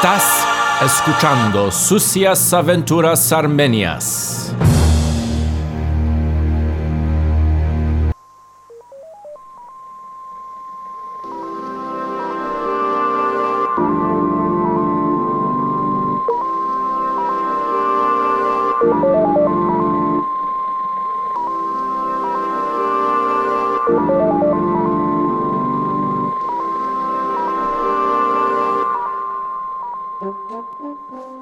Estás 0.00 0.46
escuchando 0.80 1.72
Sucias 1.72 2.54
Aventuras 2.54 3.32
Armenias. 3.32 4.27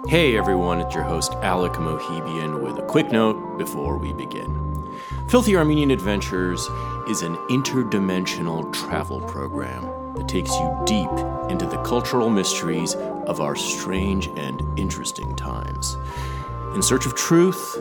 Hey 0.09 0.39
everyone, 0.39 0.81
it's 0.81 0.95
your 0.95 1.03
host 1.03 1.33
Alec 1.43 1.73
Mouhibian 1.73 2.63
with 2.63 2.79
a 2.79 2.87
quick 2.87 3.11
note 3.11 3.59
before 3.59 3.99
we 3.99 4.13
begin. 4.13 4.89
Filthy 5.29 5.57
Armenian 5.57 5.91
Adventures 5.91 6.61
is 7.09 7.23
an 7.23 7.35
interdimensional 7.51 8.73
travel 8.73 9.21
program 9.23 10.15
that 10.15 10.29
takes 10.29 10.55
you 10.55 10.83
deep 10.87 11.11
into 11.51 11.67
the 11.67 11.83
cultural 11.85 12.31
mysteries 12.31 12.95
of 12.95 13.41
our 13.41 13.57
strange 13.57 14.29
and 14.37 14.63
interesting 14.79 15.35
times. 15.35 15.97
In 16.77 16.83
search 16.83 17.05
of 17.05 17.17
truth, 17.17 17.77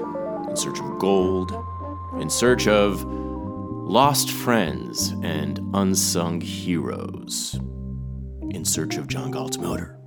in 0.50 0.58
search 0.58 0.80
of 0.80 0.98
gold, 0.98 1.56
in 2.20 2.32
search 2.32 2.68
of 2.68 3.04
lost 3.04 4.32
friends 4.32 5.14
and 5.22 5.60
unsung 5.76 6.42
heroes, 6.42 7.54
in 8.50 8.66
search 8.66 8.98
of 8.98 9.08
John 9.08 9.30
Galt's 9.30 9.60
motor. 9.60 10.00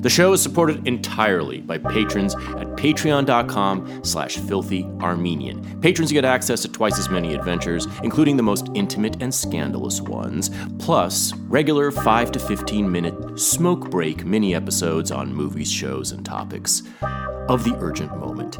The 0.00 0.08
show 0.08 0.32
is 0.32 0.42
supported 0.42 0.86
entirely 0.88 1.60
by 1.60 1.76
patrons 1.76 2.34
at 2.34 2.68
patreon.com 2.76 4.02
slash 4.02 4.38
filthyarmenian. 4.38 5.82
Patrons 5.82 6.10
get 6.10 6.24
access 6.24 6.62
to 6.62 6.68
twice 6.68 6.98
as 6.98 7.10
many 7.10 7.34
adventures, 7.34 7.86
including 8.02 8.38
the 8.38 8.42
most 8.42 8.68
intimate 8.74 9.22
and 9.22 9.34
scandalous 9.34 10.00
ones, 10.00 10.50
plus 10.78 11.34
regular 11.48 11.90
5 11.90 12.32
to 12.32 12.38
15 12.38 12.90
minute 12.90 13.38
smoke 13.38 13.90
break 13.90 14.24
mini 14.24 14.54
episodes 14.54 15.10
on 15.10 15.34
movies, 15.34 15.70
shows, 15.70 16.12
and 16.12 16.24
topics 16.24 16.82
of 17.48 17.64
the 17.64 17.76
urgent 17.80 18.16
moment. 18.18 18.58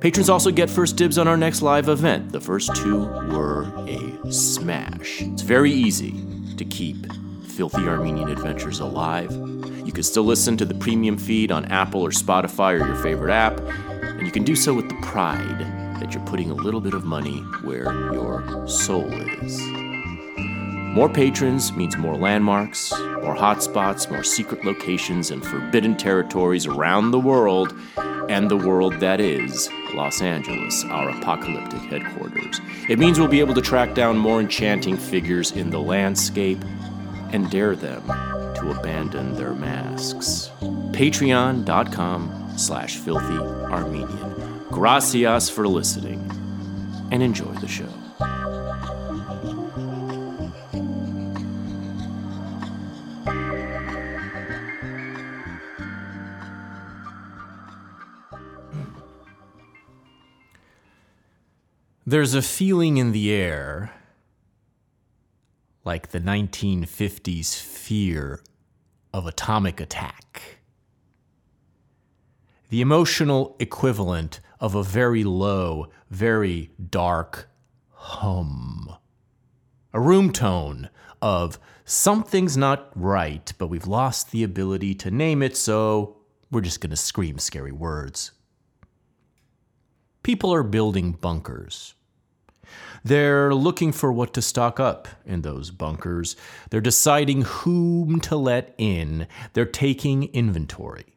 Patrons 0.00 0.28
also 0.28 0.50
get 0.50 0.68
first 0.68 0.96
dibs 0.96 1.16
on 1.16 1.26
our 1.26 1.36
next 1.36 1.62
live 1.62 1.88
event. 1.88 2.32
The 2.32 2.40
first 2.40 2.74
two 2.76 3.00
were 3.30 3.64
a 3.86 4.32
smash. 4.32 5.22
It's 5.22 5.42
very 5.42 5.72
easy 5.72 6.14
to 6.56 6.64
keep 6.64 6.96
Filthy 7.44 7.86
Armenian 7.86 8.30
Adventures 8.30 8.80
alive 8.80 9.30
you 9.84 9.92
can 9.92 10.02
still 10.02 10.24
listen 10.24 10.56
to 10.56 10.64
the 10.64 10.74
premium 10.74 11.16
feed 11.16 11.50
on 11.50 11.64
Apple 11.66 12.02
or 12.02 12.10
Spotify 12.10 12.80
or 12.80 12.86
your 12.86 12.96
favorite 12.96 13.32
app, 13.32 13.60
and 13.60 14.26
you 14.26 14.32
can 14.32 14.44
do 14.44 14.54
so 14.54 14.74
with 14.74 14.88
the 14.88 14.96
pride 15.02 15.60
that 16.00 16.14
you're 16.14 16.24
putting 16.24 16.50
a 16.50 16.54
little 16.54 16.80
bit 16.80 16.94
of 16.94 17.04
money 17.04 17.38
where 17.62 17.92
your 18.12 18.66
soul 18.68 19.10
is. 19.12 19.60
More 20.94 21.08
patrons 21.08 21.72
means 21.72 21.96
more 21.96 22.16
landmarks, 22.16 22.90
more 22.90 23.36
hotspots, 23.36 24.10
more 24.10 24.24
secret 24.24 24.64
locations, 24.64 25.30
and 25.30 25.44
forbidden 25.44 25.96
territories 25.96 26.66
around 26.66 27.10
the 27.10 27.20
world, 27.20 27.74
and 28.28 28.50
the 28.50 28.56
world 28.56 28.94
that 29.00 29.20
is 29.20 29.68
Los 29.94 30.20
Angeles, 30.20 30.84
our 30.84 31.10
apocalyptic 31.10 31.80
headquarters. 31.82 32.60
It 32.88 32.98
means 32.98 33.18
we'll 33.18 33.28
be 33.28 33.40
able 33.40 33.54
to 33.54 33.62
track 33.62 33.94
down 33.94 34.18
more 34.18 34.40
enchanting 34.40 34.96
figures 34.96 35.52
in 35.52 35.70
the 35.70 35.80
landscape 35.80 36.62
and 37.32 37.50
dare 37.50 37.76
them 37.76 38.29
to 38.60 38.70
abandon 38.70 39.34
their 39.34 39.54
masks. 39.54 40.50
Patreon.com 40.92 42.52
slash 42.56 42.96
filthy 42.96 43.38
Armenian. 43.72 44.60
Gracias 44.70 45.48
for 45.48 45.66
listening 45.66 46.30
and 47.10 47.22
enjoy 47.22 47.52
the 47.54 47.68
show. 47.68 47.88
There's 62.06 62.34
a 62.34 62.42
feeling 62.42 62.96
in 62.96 63.12
the 63.12 63.32
air 63.32 63.92
like 65.84 66.08
the 66.08 66.20
1950s 66.20 67.60
fear 67.60 68.42
of 69.12 69.26
atomic 69.26 69.80
attack. 69.80 70.60
The 72.68 72.80
emotional 72.80 73.56
equivalent 73.58 74.40
of 74.60 74.74
a 74.74 74.82
very 74.82 75.24
low, 75.24 75.88
very 76.10 76.70
dark 76.88 77.48
hum. 77.90 78.94
A 79.92 80.00
room 80.00 80.32
tone 80.32 80.88
of 81.20 81.58
something's 81.84 82.56
not 82.56 82.90
right, 82.94 83.52
but 83.58 83.66
we've 83.66 83.86
lost 83.86 84.30
the 84.30 84.44
ability 84.44 84.94
to 84.96 85.10
name 85.10 85.42
it, 85.42 85.56
so 85.56 86.18
we're 86.50 86.60
just 86.60 86.80
going 86.80 86.90
to 86.90 86.96
scream 86.96 87.38
scary 87.38 87.72
words. 87.72 88.32
People 90.22 90.52
are 90.54 90.62
building 90.62 91.12
bunkers. 91.12 91.94
They're 93.04 93.54
looking 93.54 93.92
for 93.92 94.12
what 94.12 94.34
to 94.34 94.42
stock 94.42 94.78
up 94.78 95.08
in 95.24 95.42
those 95.42 95.70
bunkers. 95.70 96.36
They're 96.70 96.80
deciding 96.80 97.42
whom 97.42 98.20
to 98.20 98.36
let 98.36 98.74
in. 98.78 99.26
They're 99.52 99.64
taking 99.64 100.24
inventory. 100.34 101.16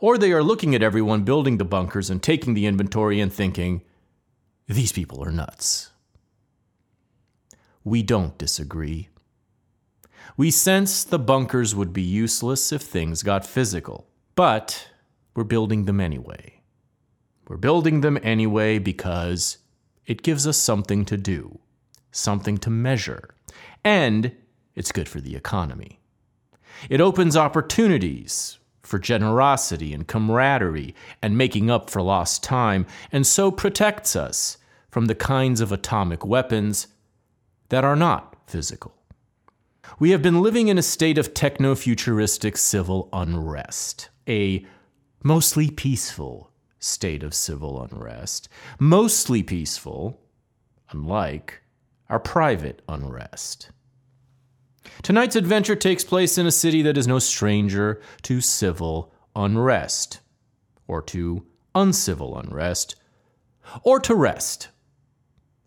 Or 0.00 0.18
they 0.18 0.32
are 0.32 0.42
looking 0.42 0.74
at 0.74 0.82
everyone 0.82 1.22
building 1.22 1.58
the 1.58 1.64
bunkers 1.64 2.10
and 2.10 2.22
taking 2.22 2.54
the 2.54 2.66
inventory 2.66 3.20
and 3.20 3.32
thinking, 3.32 3.82
these 4.66 4.92
people 4.92 5.22
are 5.22 5.30
nuts. 5.30 5.90
We 7.84 8.02
don't 8.02 8.36
disagree. 8.38 9.08
We 10.36 10.50
sense 10.50 11.04
the 11.04 11.18
bunkers 11.18 11.74
would 11.74 11.92
be 11.92 12.02
useless 12.02 12.72
if 12.72 12.82
things 12.82 13.22
got 13.22 13.46
physical, 13.46 14.08
but 14.34 14.88
we're 15.36 15.44
building 15.44 15.84
them 15.84 16.00
anyway. 16.00 16.60
We're 17.46 17.58
building 17.58 18.00
them 18.00 18.18
anyway 18.22 18.78
because 18.78 19.58
it 20.06 20.22
gives 20.22 20.46
us 20.46 20.56
something 20.56 21.04
to 21.06 21.16
do, 21.16 21.58
something 22.10 22.58
to 22.58 22.70
measure, 22.70 23.30
and 23.82 24.32
it's 24.74 24.92
good 24.92 25.08
for 25.08 25.20
the 25.20 25.36
economy. 25.36 26.00
It 26.88 27.00
opens 27.00 27.36
opportunities 27.36 28.58
for 28.82 28.98
generosity 28.98 29.94
and 29.94 30.06
camaraderie 30.06 30.94
and 31.22 31.38
making 31.38 31.70
up 31.70 31.88
for 31.88 32.02
lost 32.02 32.42
time, 32.42 32.86
and 33.10 33.26
so 33.26 33.50
protects 33.50 34.14
us 34.14 34.58
from 34.90 35.06
the 35.06 35.14
kinds 35.14 35.60
of 35.60 35.72
atomic 35.72 36.24
weapons 36.24 36.86
that 37.70 37.84
are 37.84 37.96
not 37.96 38.36
physical. 38.46 38.94
We 39.98 40.10
have 40.10 40.22
been 40.22 40.42
living 40.42 40.68
in 40.68 40.78
a 40.78 40.82
state 40.82 41.18
of 41.18 41.34
techno 41.34 41.74
futuristic 41.74 42.56
civil 42.56 43.08
unrest, 43.12 44.10
a 44.28 44.64
mostly 45.22 45.70
peaceful 45.70 46.50
state 46.84 47.22
of 47.22 47.34
civil 47.34 47.82
unrest, 47.82 48.48
mostly 48.78 49.42
peaceful, 49.42 50.20
unlike 50.90 51.62
our 52.08 52.20
private 52.20 52.82
unrest. 52.88 53.70
Tonight's 55.02 55.36
adventure 55.36 55.76
takes 55.76 56.04
place 56.04 56.36
in 56.36 56.46
a 56.46 56.52
city 56.52 56.82
that 56.82 56.98
is 56.98 57.08
no 57.08 57.18
stranger 57.18 58.00
to 58.22 58.40
civil 58.40 59.12
unrest, 59.34 60.20
or 60.86 61.00
to 61.00 61.46
uncivil 61.74 62.38
unrest, 62.38 62.96
or 63.82 63.98
to 64.00 64.14
rest. 64.14 64.68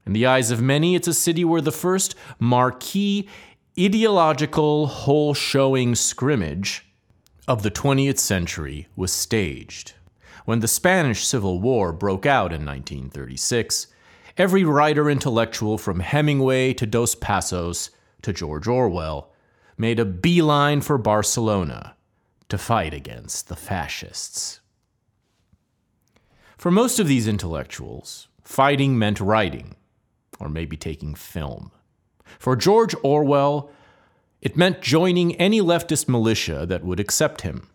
In 0.06 0.14
the 0.14 0.28
eyes 0.28 0.52
of 0.52 0.62
many, 0.62 0.96
it's 0.96 1.08
a 1.08 1.14
city 1.14 1.44
where 1.44 1.62
the 1.62 1.72
first 1.72 2.16
marquee 2.40 3.28
ideological 3.78 4.88
whole 4.88 5.34
showing 5.34 5.96
scrimmage 5.96 6.86
of 7.48 7.64
the 7.64 7.72
20th 7.72 8.20
century 8.20 8.88
was 8.96 9.12
staged. 9.12 9.94
When 10.48 10.62
the 10.62 10.68
Spanish 10.70 11.28
Civil 11.28 11.60
War 11.60 11.92
broke 11.92 12.26
out 12.26 12.54
in 12.54 12.66
1936, 12.66 13.88
every 14.38 14.64
writer 14.64 15.10
intellectual 15.10 15.78
from 15.78 16.00
Hemingway 16.00 16.74
to 16.76 16.86
Dos 16.86 17.16
Passos 17.16 17.90
to 18.22 18.32
George 18.32 18.66
Orwell 18.66 19.34
made 19.78 20.00
a 20.00 20.06
beeline 20.06 20.80
for 20.80 20.98
Barcelona 20.98 21.98
to 22.48 22.58
fight 22.58 22.94
against 22.94 23.50
the 23.50 23.58
fascists. 23.58 24.62
For 26.58 26.72
most 26.72 26.98
of 26.98 27.10
these 27.10 27.28
intellectuals, 27.28 28.30
fighting 28.42 28.98
meant 28.98 29.20
writing, 29.20 29.76
or 30.40 30.48
maybe 30.48 30.78
taking 30.78 31.14
film. 31.14 31.74
For 32.40 32.56
George 32.56 32.96
Orwell, 33.04 33.70
it 34.42 34.56
meant 34.56 34.80
joining 34.82 35.36
any 35.36 35.60
leftist 35.60 36.08
militia 36.08 36.66
that 36.66 36.86
would 36.86 37.02
accept 37.02 37.42
him. 37.42 37.68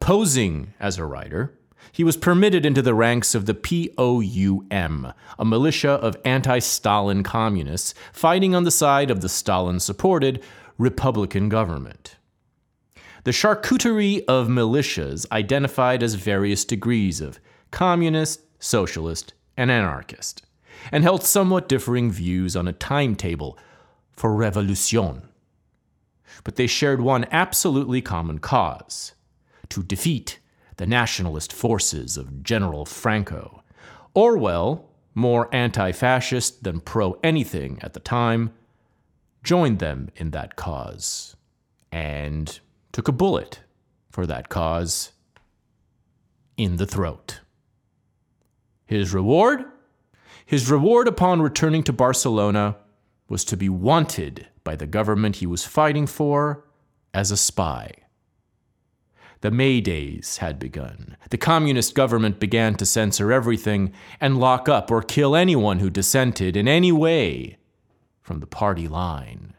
Posing 0.00 0.74
as 0.78 0.98
a 0.98 1.04
writer, 1.04 1.58
he 1.92 2.04
was 2.04 2.16
permitted 2.16 2.66
into 2.66 2.82
the 2.82 2.94
ranks 2.94 3.34
of 3.34 3.46
the 3.46 3.54
POUM, 3.54 5.12
a 5.38 5.44
militia 5.44 5.92
of 5.92 6.16
anti 6.24 6.58
Stalin 6.58 7.22
communists 7.22 7.94
fighting 8.12 8.54
on 8.54 8.64
the 8.64 8.70
side 8.70 9.10
of 9.10 9.20
the 9.20 9.28
Stalin 9.28 9.80
supported 9.80 10.42
Republican 10.78 11.48
government. 11.48 12.16
the 13.24 13.32
charcuterie 13.32 14.24
of 14.28 14.46
militias 14.46 15.26
identified 15.32 16.00
as 16.00 16.14
various 16.14 16.64
degrees 16.64 17.20
of 17.20 17.40
communist, 17.72 18.40
socialist, 18.60 19.34
and 19.56 19.68
anarchist, 19.68 20.46
and 20.92 21.02
held 21.02 21.24
somewhat 21.24 21.68
differing 21.68 22.08
views 22.08 22.54
on 22.54 22.68
a 22.68 22.72
timetable 22.72 23.58
for 24.12 24.32
revolution. 24.32 25.22
But 26.44 26.54
they 26.54 26.68
shared 26.68 27.00
one 27.00 27.26
absolutely 27.32 28.00
common 28.00 28.38
cause 28.38 29.15
to 29.70 29.82
defeat 29.82 30.38
the 30.76 30.86
nationalist 30.86 31.52
forces 31.52 32.16
of 32.16 32.42
General 32.42 32.84
Franco. 32.84 33.62
Orwell, 34.14 34.88
more 35.14 35.48
anti 35.54 35.92
fascist 35.92 36.64
than 36.64 36.80
pro 36.80 37.12
anything 37.22 37.78
at 37.82 37.94
the 37.94 38.00
time, 38.00 38.52
joined 39.42 39.78
them 39.78 40.10
in 40.16 40.30
that 40.32 40.56
cause 40.56 41.36
and 41.92 42.60
took 42.92 43.08
a 43.08 43.12
bullet 43.12 43.60
for 44.10 44.26
that 44.26 44.48
cause 44.48 45.12
in 46.56 46.76
the 46.76 46.86
throat. 46.86 47.40
His 48.86 49.12
reward? 49.12 49.64
His 50.44 50.70
reward 50.70 51.08
upon 51.08 51.42
returning 51.42 51.82
to 51.84 51.92
Barcelona 51.92 52.76
was 53.28 53.44
to 53.46 53.56
be 53.56 53.68
wanted 53.68 54.46
by 54.62 54.76
the 54.76 54.86
government 54.86 55.36
he 55.36 55.46
was 55.46 55.64
fighting 55.64 56.06
for 56.06 56.64
as 57.12 57.30
a 57.30 57.36
spy. 57.36 57.92
The 59.42 59.50
May 59.50 59.80
Days 59.80 60.38
had 60.38 60.58
begun. 60.58 61.16
The 61.30 61.36
communist 61.36 61.94
government 61.94 62.40
began 62.40 62.74
to 62.76 62.86
censor 62.86 63.32
everything 63.32 63.92
and 64.20 64.40
lock 64.40 64.68
up 64.68 64.90
or 64.90 65.02
kill 65.02 65.36
anyone 65.36 65.78
who 65.78 65.90
dissented 65.90 66.56
in 66.56 66.66
any 66.66 66.90
way 66.90 67.58
from 68.22 68.40
the 68.40 68.46
party 68.46 68.88
line. 68.88 69.54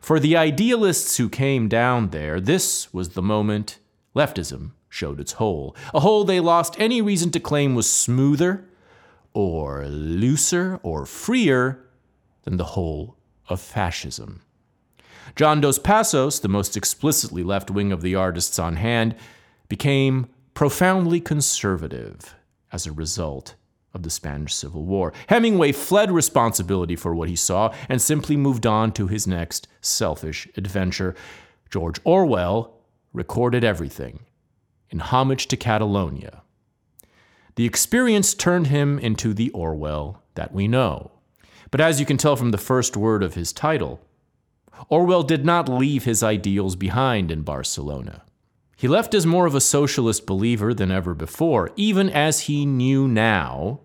For 0.00 0.20
the 0.20 0.36
idealists 0.36 1.16
who 1.16 1.28
came 1.28 1.68
down 1.68 2.10
there, 2.10 2.40
this 2.40 2.92
was 2.92 3.10
the 3.10 3.22
moment 3.22 3.78
leftism 4.14 4.72
showed 4.88 5.18
its 5.18 5.32
hole, 5.32 5.74
a 5.92 6.00
hole 6.00 6.22
they 6.22 6.38
lost 6.38 6.76
any 6.78 7.02
reason 7.02 7.30
to 7.32 7.40
claim 7.40 7.74
was 7.74 7.90
smoother 7.90 8.64
or 9.32 9.86
looser 9.88 10.78
or 10.84 11.04
freer 11.04 11.84
than 12.44 12.56
the 12.56 12.64
hole 12.64 13.16
of 13.48 13.60
fascism. 13.60 14.42
John 15.36 15.60
Dos 15.60 15.78
Passos, 15.78 16.40
the 16.40 16.48
most 16.48 16.76
explicitly 16.76 17.42
left 17.42 17.70
wing 17.70 17.92
of 17.92 18.02
the 18.02 18.14
artists 18.14 18.58
on 18.58 18.76
hand, 18.76 19.14
became 19.68 20.28
profoundly 20.54 21.20
conservative 21.20 22.34
as 22.72 22.86
a 22.86 22.92
result 22.92 23.54
of 23.92 24.02
the 24.02 24.10
Spanish 24.10 24.54
Civil 24.54 24.84
War. 24.84 25.12
Hemingway 25.28 25.72
fled 25.72 26.10
responsibility 26.10 26.96
for 26.96 27.14
what 27.14 27.28
he 27.28 27.36
saw 27.36 27.72
and 27.88 28.02
simply 28.02 28.36
moved 28.36 28.66
on 28.66 28.92
to 28.92 29.06
his 29.06 29.26
next 29.26 29.68
selfish 29.80 30.48
adventure. 30.56 31.14
George 31.70 32.00
Orwell 32.04 32.74
recorded 33.12 33.64
everything 33.64 34.20
in 34.90 34.98
homage 34.98 35.46
to 35.48 35.56
Catalonia. 35.56 36.42
The 37.56 37.66
experience 37.66 38.34
turned 38.34 38.66
him 38.66 38.98
into 38.98 39.32
the 39.32 39.50
Orwell 39.50 40.22
that 40.34 40.52
we 40.52 40.66
know. 40.66 41.12
But 41.70 41.80
as 41.80 42.00
you 42.00 42.06
can 42.06 42.16
tell 42.16 42.36
from 42.36 42.50
the 42.50 42.58
first 42.58 42.96
word 42.96 43.22
of 43.22 43.34
his 43.34 43.52
title, 43.52 44.00
Orwell 44.88 45.22
did 45.22 45.44
not 45.44 45.68
leave 45.68 46.04
his 46.04 46.22
ideals 46.22 46.76
behind 46.76 47.30
in 47.30 47.42
Barcelona. 47.42 48.22
He 48.76 48.88
left 48.88 49.14
as 49.14 49.24
more 49.24 49.46
of 49.46 49.54
a 49.54 49.60
socialist 49.60 50.26
believer 50.26 50.74
than 50.74 50.90
ever 50.90 51.14
before, 51.14 51.70
even 51.76 52.10
as 52.10 52.40
he 52.40 52.66
knew 52.66 53.08
now, 53.08 53.80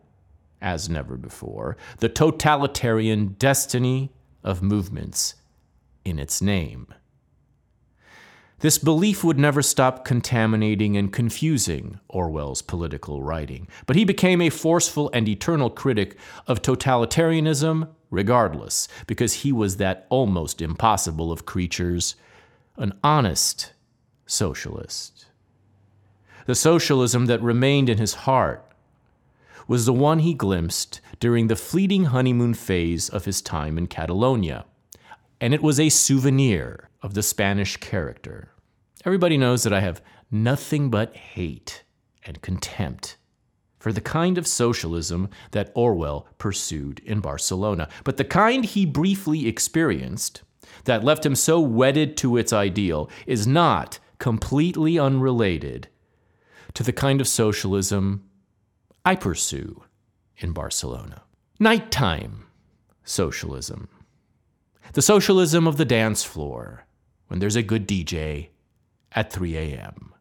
as 0.62 0.90
never 0.90 1.16
before, 1.16 1.78
the 2.00 2.10
totalitarian 2.10 3.36
destiny 3.40 4.12
of 4.44 4.62
movements 4.62 5.36
in 6.04 6.20
its 6.20 6.42
name. 6.42 6.88
This 8.60 8.78
belief 8.78 9.24
would 9.24 9.40
never 9.40 9.62
stop 9.62 10.04
contaminating 10.04 10.98
and 10.98 11.14
confusing 11.14 12.00
Orwell's 12.10 12.62
political 12.62 13.22
writing, 13.22 13.70
but 13.86 13.96
he 13.96 14.04
became 14.04 14.42
a 14.42 14.50
forceful 14.50 15.10
and 15.14 15.30
eternal 15.30 15.70
critic 15.70 16.18
of 16.46 16.62
totalitarianism 16.62 17.88
regardless, 18.10 18.88
because 19.08 19.34
he 19.34 19.52
was 19.52 19.78
that 19.78 20.06
almost 20.10 20.62
impossible 20.62 21.32
of 21.32 21.46
creatures, 21.46 22.16
an 22.78 22.94
honest 23.04 23.74
socialist. 24.26 25.26
The 26.46 26.56
socialism 26.56 27.28
that 27.28 27.42
remained 27.42 27.90
in 27.90 27.98
his 27.98 28.14
heart 28.26 28.66
was 29.68 29.86
the 29.86 29.94
one 29.94 30.20
he 30.20 30.34
glimpsed 30.34 31.00
during 31.20 31.48
the 31.48 31.56
fleeting 31.56 32.06
honeymoon 32.06 32.56
phase 32.56 33.08
of 33.08 33.26
his 33.26 33.42
time 33.42 33.78
in 33.78 33.86
Catalonia, 33.86 34.66
and 35.40 35.54
it 35.54 35.62
was 35.62 35.80
a 35.80 35.90
souvenir 35.90 36.90
of 37.04 37.14
the 37.14 37.22
Spanish 37.22 37.78
character. 37.78 38.50
Everybody 39.06 39.38
knows 39.38 39.64
that 39.64 39.74
I 39.74 39.82
have 39.82 40.02
nothing 40.32 40.90
but 40.90 41.16
hate 41.16 41.84
and 42.26 42.42
contempt 42.42 43.18
for 43.80 43.92
the 43.94 44.02
kind 44.02 44.38
of 44.38 44.46
socialism 44.46 45.30
that 45.52 45.72
Orwell 45.74 46.28
pursued 46.38 47.00
in 47.06 47.22
Barcelona. 47.22 47.88
But 48.04 48.18
the 48.18 48.26
kind 48.26 48.66
he 48.66 48.86
briefly 48.86 49.48
experienced, 49.48 50.44
that 50.84 51.04
left 51.04 51.26
him 51.26 51.36
so 51.36 51.60
wedded 51.60 52.18
to 52.18 52.38
its 52.38 52.54
ideal, 52.54 53.10
is 53.26 53.48
not 53.48 54.00
completely 54.20 55.00
unrelated 55.00 55.88
to 56.74 56.84
the 56.84 56.94
kind 56.94 57.22
of 57.22 57.28
socialism 57.28 58.24
I 59.06 59.16
pursue 59.16 59.84
in 60.38 60.52
Barcelona. 60.52 61.24
Nighttime 61.60 62.46
socialism. 63.04 63.90
The 64.94 65.02
socialism 65.02 65.68
of 65.68 65.78
the 65.78 65.86
dance 65.86 66.24
floor 66.24 66.86
when 67.28 67.40
there's 67.40 67.56
a 67.56 67.64
good 67.64 67.88
DJ 67.88 68.50
at 69.14 69.32
3 69.32 69.56
a.m. 69.58 70.14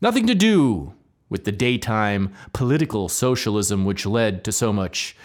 Nothing 0.00 0.26
to 0.26 0.34
do 0.34 0.94
with 1.30 1.44
the 1.44 1.52
daytime 1.52 2.34
political 2.52 3.08
socialism 3.08 3.86
which 3.86 4.04
led 4.04 4.44
to 4.44 4.52
so 4.52 4.72
much 4.72 5.16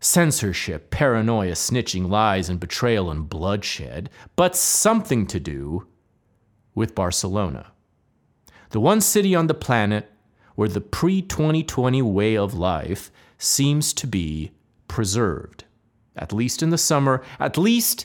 censorship, 0.00 0.90
paranoia, 0.90 1.52
snitching, 1.52 2.10
lies, 2.10 2.50
and 2.50 2.60
betrayal 2.60 3.10
and 3.10 3.28
bloodshed, 3.30 4.10
but 4.36 4.54
something 4.54 5.26
to 5.26 5.40
do 5.40 5.86
with 6.74 6.94
Barcelona. 6.94 7.72
The 8.70 8.80
one 8.80 9.00
city 9.00 9.34
on 9.34 9.46
the 9.46 9.54
planet 9.54 10.10
where 10.56 10.68
the 10.68 10.80
pre 10.80 11.22
2020 11.22 12.02
way 12.02 12.36
of 12.36 12.54
life 12.54 13.10
seems 13.38 13.92
to 13.94 14.06
be 14.06 14.52
preserved, 14.88 15.64
at 16.16 16.32
least 16.32 16.62
in 16.62 16.70
the 16.70 16.78
summer, 16.78 17.22
at 17.40 17.56
least 17.56 18.04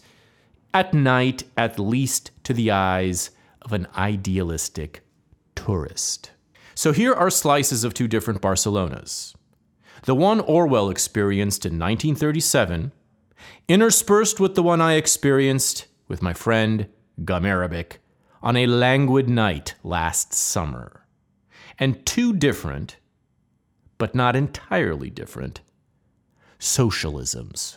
at 0.74 0.94
night, 0.94 1.44
at 1.58 1.80
least 1.80 2.32
to 2.44 2.54
the 2.54 2.72
eyes 2.72 3.32
of 3.62 3.74
an 3.74 3.88
idealistic 3.98 5.02
tourist. 5.56 6.32
So 6.80 6.94
here 6.94 7.14
are 7.14 7.30
slices 7.30 7.84
of 7.84 7.94
two 7.94 8.08
different 8.08 8.42
Barcelonas. 8.42 9.36
The 10.06 10.16
one 10.16 10.40
Orwell 10.40 10.90
experienced 10.90 11.66
in 11.66 11.74
1937, 11.74 12.94
interspersed 13.68 14.40
with 14.40 14.56
the 14.56 14.64
one 14.64 14.80
I 14.80 14.94
experienced 14.94 15.88
with 16.08 16.22
my 16.22 16.32
friend 16.32 16.88
Gum 17.26 17.46
Arabic 17.46 18.00
on 18.42 18.56
a 18.56 18.66
languid 18.66 19.28
night 19.28 19.76
last 19.84 20.34
summer. 20.34 21.06
And 21.78 22.06
two 22.06 22.32
different, 22.32 22.96
but 23.98 24.16
not 24.16 24.38
entirely 24.38 25.10
different, 25.10 25.60
socialisms. 26.62 27.76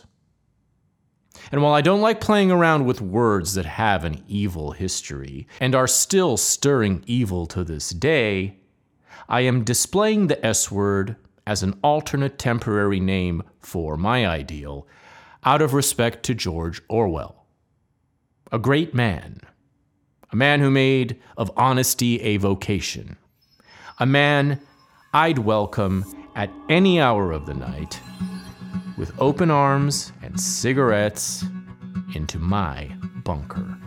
And 1.51 1.61
while 1.61 1.73
I 1.73 1.81
don't 1.81 1.99
like 1.99 2.21
playing 2.21 2.51
around 2.51 2.85
with 2.85 3.01
words 3.01 3.53
that 3.55 3.65
have 3.65 4.05
an 4.05 4.23
evil 4.29 4.71
history 4.71 5.45
and 5.59 5.75
are 5.75 5.87
still 5.87 6.37
stirring 6.37 7.03
evil 7.05 7.45
to 7.47 7.65
this 7.65 7.89
day, 7.89 8.59
I 9.27 9.41
am 9.41 9.63
displaying 9.63 10.27
the 10.27 10.45
S 10.45 10.71
word 10.71 11.15
as 11.45 11.63
an 11.63 11.79
alternate 11.83 12.37
temporary 12.37 12.99
name 12.99 13.43
for 13.59 13.97
my 13.97 14.25
ideal 14.25 14.87
out 15.43 15.61
of 15.61 15.73
respect 15.73 16.23
to 16.23 16.33
George 16.33 16.81
Orwell. 16.87 17.45
A 18.51 18.59
great 18.59 18.93
man, 18.93 19.41
a 20.31 20.35
man 20.35 20.59
who 20.59 20.71
made 20.71 21.19
of 21.37 21.51
honesty 21.57 22.21
a 22.21 22.37
vocation, 22.37 23.17
a 23.99 24.05
man 24.05 24.59
I'd 25.13 25.39
welcome 25.39 26.05
at 26.35 26.49
any 26.69 26.99
hour 26.99 27.31
of 27.31 27.45
the 27.45 27.53
night 27.53 27.99
with 28.97 29.13
open 29.19 29.51
arms 29.51 30.11
and 30.21 30.39
cigarettes 30.39 31.43
into 32.15 32.39
my 32.39 32.89
bunker. 33.23 33.77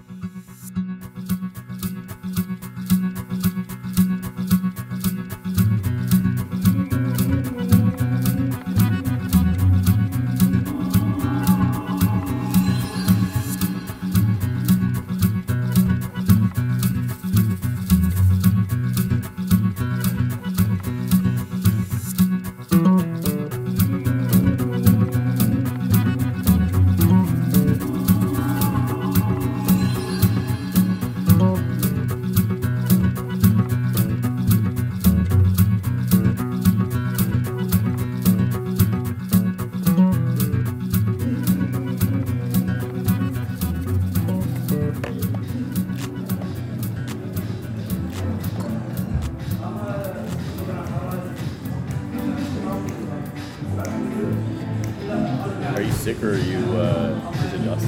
Sick 55.85 56.23
or 56.23 56.35
are 56.35 56.39
you 56.39 56.59
uh, 56.77 57.33
is 57.45 57.53
it 57.53 57.65
just 57.65 57.87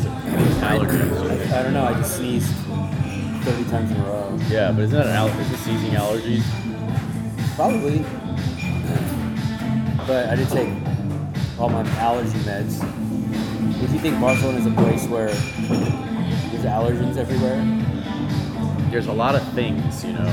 allergies? 0.61 1.53
I, 1.53 1.63
don't 1.63 1.73
know. 1.73 1.85
I 1.85 1.95
just 1.95 2.17
sneezed 2.17 2.53
30 3.45 3.71
times 3.71 3.91
in 3.91 3.97
a 3.97 4.05
row. 4.05 4.39
Yeah, 4.49 4.73
but 4.73 4.85
isn't 4.85 4.97
that 4.97 5.07
an 5.07 5.13
allergy? 5.13 5.39
is 5.41 5.53
it 5.53 5.57
sneezing 5.59 5.91
allergies? 5.91 6.45
Probably. 7.57 8.05
But 10.07 10.29
I 10.29 10.37
did 10.37 10.49
take 10.49 10.69
all 11.59 11.69
my 11.69 11.89
allergy 11.99 12.39
meds. 12.41 12.81
Would 13.81 13.91
you 13.91 13.99
think 13.99 14.21
Barcelona 14.21 14.59
is 14.59 14.67
a 14.67 14.71
place 14.71 15.07
where 15.07 15.29
there's 15.29 16.65
allergens 16.65 17.17
everywhere? 17.17 17.63
There's 18.91 19.07
a 19.07 19.13
lot 19.13 19.35
of 19.35 19.47
things, 19.53 20.05
you 20.05 20.13
know. 20.13 20.27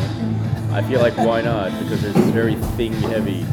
I 0.71 0.81
feel 0.83 0.99
like 0.99 1.15
why 1.17 1.41
not? 1.41 1.71
Because 1.83 2.03
it's 2.03 2.17
very 2.31 2.55
thing 2.75 2.93
heavy. 2.93 3.45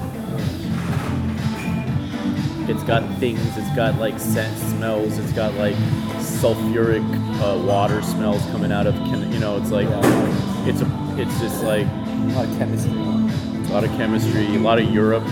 It's 2.69 2.83
got 2.85 3.03
things. 3.19 3.41
It's 3.57 3.75
got 3.77 3.97
like 3.99 4.19
scent 4.19 4.57
smells. 4.59 5.19
It's 5.19 5.33
got 5.33 5.55
like 5.55 5.75
sulfuric 6.19 7.03
uh, 7.41 7.59
water 7.67 8.03
smells 8.03 8.43
coming 8.47 8.73
out 8.73 8.87
of. 8.87 8.95
You 9.07 9.39
know, 9.39 9.57
it's 9.59 9.71
like 9.71 9.89
Yeah. 9.89 10.69
it's 10.69 10.81
a. 10.81 10.87
It's 11.19 11.39
just 11.41 11.63
like 11.65 11.87
A 11.87 12.33
lot 12.35 12.49
of 12.49 12.59
chemistry. 12.59 12.93
a 12.93 13.73
lot 13.73 13.85
of 13.85 13.91
chemistry, 13.93 14.47
a 14.57 14.59
lot 14.59 14.79
of 14.79 14.89
Europe. 14.91 15.25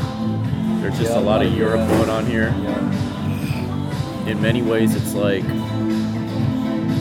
There's 0.81 0.99
just 0.99 1.11
Yeah, 1.13 1.19
a 1.19 1.21
lot 1.21 1.43
of 1.45 1.53
Europe 1.57 1.87
going 1.89 2.11
on 2.11 2.27
here. 2.27 2.55
Yeah. 2.63 4.27
in 4.29 4.41
many 4.43 4.63
ways 4.63 4.95
it's 4.95 5.15
like 5.15 5.43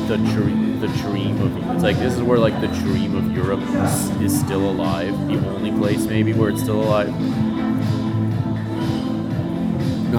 the 0.07 0.17
dream 0.33 0.79
the 0.79 0.87
dream 1.03 1.39
of 1.41 1.75
it's 1.75 1.83
like 1.83 1.97
this 1.97 2.13
is 2.15 2.21
where 2.23 2.39
like 2.39 2.59
the 2.61 2.67
dream 2.67 3.15
of 3.15 3.31
Europe 3.35 3.59
is, 3.61 4.09
is 4.21 4.39
still 4.39 4.69
alive 4.69 5.11
the 5.27 5.37
only 5.49 5.71
place 5.73 6.05
maybe 6.05 6.31
where 6.33 6.49
it's 6.49 6.61
still 6.61 6.81
alive 6.81 7.09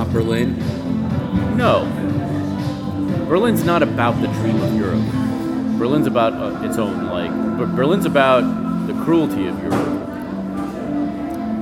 Not 0.01 0.15
Berlin. 0.15 0.57
no 1.59 1.85
Berlin's 3.29 3.65
not 3.65 3.83
about 3.83 4.19
the 4.23 4.29
dream 4.29 4.59
of 4.63 4.75
Europe 4.75 5.79
Berlin's 5.79 6.07
about 6.07 6.33
uh, 6.33 6.67
its 6.67 6.79
own 6.79 7.09
like 7.09 7.31
but 7.59 7.77
Berlin's 7.77 8.07
about 8.07 8.41
the 8.87 8.95
cruelty 9.05 9.47
of 9.47 9.59
Europe 9.63 9.75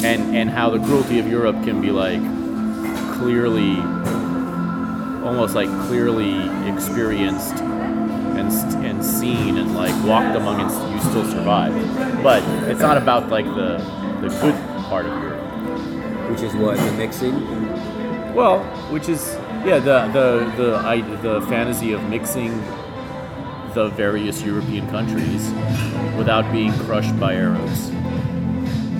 and 0.05 0.37
and 0.37 0.51
how 0.51 0.71
the 0.71 0.79
cruelty 0.87 1.19
of 1.19 1.27
Europe 1.27 1.57
can 1.65 1.81
be 1.81 1.91
like 1.91 2.21
clearly 3.19 3.75
almost 5.27 5.57
like 5.57 5.69
clearly 5.89 6.39
experienced 6.73 7.57
and, 7.57 8.53
and 8.87 9.05
seen 9.05 9.59
and 9.59 9.75
like 9.75 9.97
walked 10.07 10.37
among 10.37 10.61
and 10.61 10.95
you 10.95 11.01
still 11.11 11.29
survive. 11.29 11.75
But 12.23 12.45
it's 12.71 12.79
not 12.79 12.99
about 12.99 13.31
like 13.31 13.47
the 13.47 13.79
the 14.21 14.29
good 14.41 14.55
part 14.85 15.07
of 15.07 15.23
Europe. 15.25 16.31
Which 16.31 16.43
is 16.43 16.55
what? 16.55 16.77
The 16.77 16.93
mixing? 16.93 17.98
Well, 18.35 18.61
which 18.93 19.09
is 19.09 19.35
yeah 19.65 19.79
the 19.79 20.09
the 20.13 20.53
the 20.63 20.77
I, 20.77 21.01
the 21.23 21.41
fantasy 21.43 21.93
of 21.93 22.03
mixing 22.09 22.53
the 23.75 23.89
various 23.89 24.43
European 24.43 24.89
countries 24.91 25.51
without 26.17 26.51
being 26.53 26.73
crushed 26.81 27.19
by 27.19 27.35
Arabs. 27.35 27.91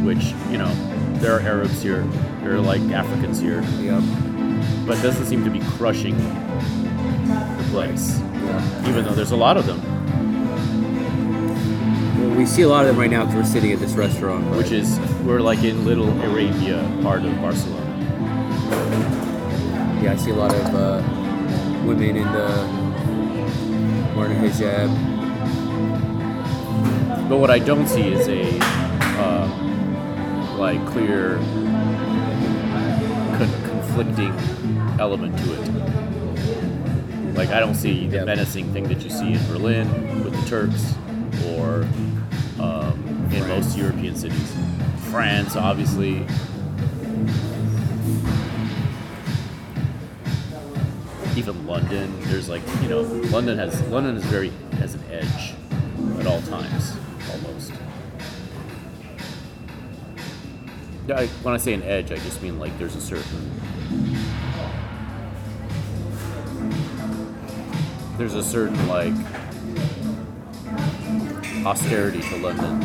Which 0.03 0.33
you 0.51 0.59
know 0.59 0.73
there 1.21 1.35
are 1.37 1.41
Arabs 1.41 1.83
here, 1.83 2.03
there 2.43 2.55
are 2.55 2.61
like 2.61 2.81
Africans 2.93 3.41
here, 3.41 3.63
Yep. 3.81 4.03
but 4.87 4.99
it 4.99 5.03
doesn't 5.03 5.27
seem 5.27 5.45
to 5.45 5.51
be 5.51 5.61
crushing 5.77 6.17
the 7.27 7.67
place. 7.71 8.21
Yeah. 8.21 8.89
even 8.89 9.05
though 9.05 9.13
there's 9.15 9.33
a 9.33 9.37
lot 9.37 9.57
of 9.57 9.67
them, 9.67 9.81
Well, 12.21 12.37
we 12.37 12.47
see 12.47 12.63
a 12.63 12.69
lot 12.69 12.83
of 12.85 12.89
them 12.89 12.99
right 12.99 13.11
now 13.11 13.25
because 13.25 13.35
we're 13.37 13.45
sitting 13.53 13.73
at 13.73 13.81
this 13.81 13.93
restaurant. 13.95 14.47
right? 14.47 14.57
which 14.57 14.71
is 14.73 14.99
we're 15.25 15.41
like 15.41 15.63
in 15.65 15.85
Little 15.85 16.09
Arabia, 16.23 16.81
part 17.03 17.25
of 17.25 17.35
Barcelona. 17.41 17.85
Yeah, 20.01 20.13
I 20.13 20.17
see 20.17 20.31
a 20.31 20.35
lot 20.35 20.55
of 20.55 20.75
uh, 20.75 21.03
women 21.85 22.17
in 22.17 22.33
the 22.33 22.49
wearing 24.17 24.37
a 24.39 24.49
hijab. 24.49 24.89
But 27.29 27.39
what 27.39 27.51
I 27.51 27.59
don't 27.59 27.89
see 27.89 28.09
is 28.13 28.29
a 28.29 28.59
uh, 29.21 29.47
like 30.57 30.85
clear 30.87 31.37
con- 33.37 33.63
conflicting 33.69 34.33
element 35.01 35.37
to 35.39 35.53
it. 35.55 37.35
Like 37.35 37.51
I 37.51 37.61
don't 37.61 37.75
see 37.75 38.07
the 38.09 38.17
Yep. 38.19 38.27
menacing 38.27 38.73
thing 38.73 38.85
that 38.89 39.03
you 39.03 39.11
see 39.11 39.33
in 39.35 39.47
Berlin 39.49 39.89
with 40.25 40.35
the 40.35 40.47
Turks, 40.49 40.95
or 41.57 41.87
um, 42.61 43.29
in 43.33 43.47
most 43.49 43.77
European 43.77 44.15
cities. 44.17 44.55
France, 45.11 45.57
obviously. 45.57 46.25
Even 51.39 51.69
London, 51.69 52.13
there's 52.23 52.49
like 52.49 52.63
you 52.83 52.89
know, 52.89 53.03
London 53.31 53.57
has 53.59 53.81
London 53.83 54.17
is 54.17 54.25
very 54.25 54.51
has 54.73 54.95
an 54.95 55.05
edge 55.09 55.55
at 56.19 56.27
all 56.27 56.43
times, 56.43 56.97
almost. 57.31 57.73
Yeah, 61.07 61.21
I, 61.21 61.27
when 61.45 61.55
I 61.55 61.59
say 61.59 61.75
an 61.75 61.85
edge, 61.85 62.11
I 62.11 62.17
just 62.17 62.43
mean 62.43 62.59
like 62.59 62.77
there's 62.77 62.97
a 62.97 63.01
certain 63.01 63.53
there's 68.19 68.35
a 68.35 68.43
certain 68.43 68.89
like 68.89 69.15
austerity 71.65 72.21
to 72.21 72.37
London. 72.39 72.83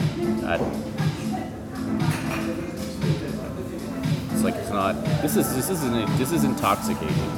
It's 4.31 4.43
like 4.43 4.53
it's 4.53 4.69
not. 4.69 4.93
This 5.23 5.37
is 5.37 5.55
this 5.55 5.71
isn't 5.71 6.17
this 6.19 6.31
is 6.31 6.43
intoxicating, 6.43 7.31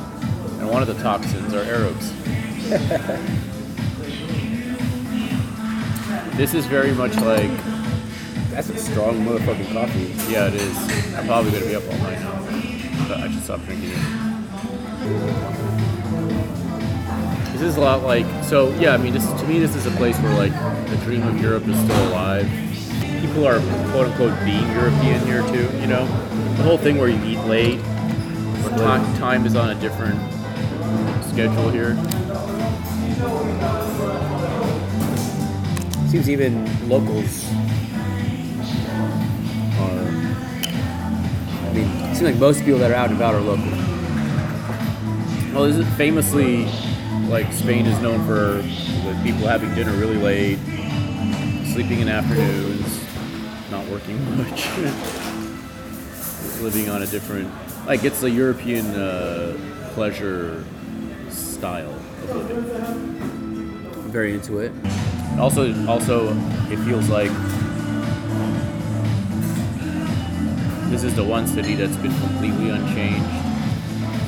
and 0.66 0.74
one 0.74 0.82
of 0.82 0.88
the 0.88 0.96
toxins 0.96 1.54
are 1.54 1.62
Arabs. 1.62 2.12
this 6.38 6.56
is 6.56 6.66
very 6.66 6.92
much 6.92 7.16
like 7.18 7.52
That's 8.50 8.70
a 8.70 8.78
strong 8.78 9.24
motherfucking 9.24 9.72
coffee. 9.72 10.16
yeah, 10.32 10.48
it 10.48 10.56
is. 10.56 10.76
I'm 11.14 11.28
probably 11.28 11.52
gonna 11.52 11.68
be 11.68 11.76
up 11.76 11.84
all 11.84 11.98
night 12.00 12.20
now, 12.20 13.08
but 13.08 13.20
I 13.20 13.32
should 13.32 13.44
stop 13.44 13.64
drinking 13.66 13.92
it. 13.92 13.98
This 17.54 17.62
is 17.62 17.76
a 17.78 17.82
lot 17.82 18.02
like 18.02 18.26
so. 18.44 18.70
Yeah, 18.80 18.96
I 18.96 18.98
mean, 18.98 19.14
this 19.14 19.30
to 19.40 19.48
me, 19.48 19.60
this 19.60 19.76
is 19.76 19.86
a 19.86 19.92
place 19.92 20.18
where 20.18 20.34
like 20.34 20.54
the 20.90 20.98
dream 21.04 21.22
of 21.28 21.40
Europe 21.40 21.68
is 21.68 21.78
still 21.78 22.08
alive. 22.10 22.50
People 23.22 23.46
are 23.46 23.60
quote 23.92 24.08
unquote 24.08 24.44
being 24.44 24.68
European 24.72 25.24
here 25.28 25.44
too. 25.44 25.70
You 25.78 25.86
know, 25.88 26.08
the 26.58 26.64
whole 26.64 26.80
thing 26.80 26.98
where 26.98 27.08
you 27.10 27.24
eat 27.24 27.40
late, 27.46 27.80
time 29.20 29.46
is 29.46 29.56
on 29.56 29.70
a 29.70 29.76
different 29.80 30.20
schedule 31.36 31.70
here. 31.70 31.96
Seems 36.08 36.30
even 36.30 36.64
locals 36.88 37.46
are. 39.82 40.08
I 41.60 41.74
mean, 41.74 41.90
it 41.90 42.16
seems 42.16 42.22
like 42.22 42.38
most 42.38 42.64
people 42.64 42.80
that 42.80 42.90
are 42.90 42.94
out 42.94 43.10
and 43.10 43.18
about 43.18 43.36
are 43.36 43.42
local. 43.42 43.66
Well, 45.54 45.66
is 45.66 45.78
it 45.78 45.84
famously 45.98 46.68
like 47.28 47.52
Spain 47.52 47.86
is 47.86 48.00
known 48.00 48.26
for 48.26 48.62
like, 49.06 49.22
people 49.22 49.46
having 49.46 49.76
dinner 49.76 49.92
really 49.92 50.16
late, 50.16 50.60
sleeping 51.74 52.00
in 52.00 52.08
afternoons, 52.08 53.04
not 53.70 53.86
working 53.88 54.38
much, 54.38 54.70
living 56.62 56.90
on 56.90 57.04
a 57.04 57.08
different 57.08 57.52
like 57.86 58.06
it's 58.06 58.24
a 58.24 58.30
European 58.30 58.86
uh, 58.96 59.92
pleasure 59.96 60.64
style 61.66 61.90
of 61.90 62.32
living. 62.32 62.64
I'm 63.96 64.12
very 64.12 64.34
into 64.36 64.60
it. 64.60 64.72
Also, 65.40 65.74
also, 65.88 66.30
it 66.70 66.78
feels 66.86 67.10
like 67.10 67.32
this 70.92 71.04
is 71.04 71.16
the 71.16 71.24
one 71.24 71.48
city 71.48 71.74
that's 71.74 71.98
been 71.98 72.14
completely 72.20 72.70
unchanged 72.70 73.26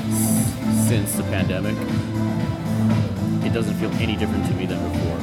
s- 0.09 0.87
since 0.89 1.13
the 1.15 1.23
pandemic. 1.29 1.77
It 3.45 3.53
doesn't 3.53 3.75
feel 3.75 3.91
any 4.01 4.15
different 4.15 4.47
to 4.47 4.53
me 4.55 4.65
than 4.65 4.79
before, 4.91 5.19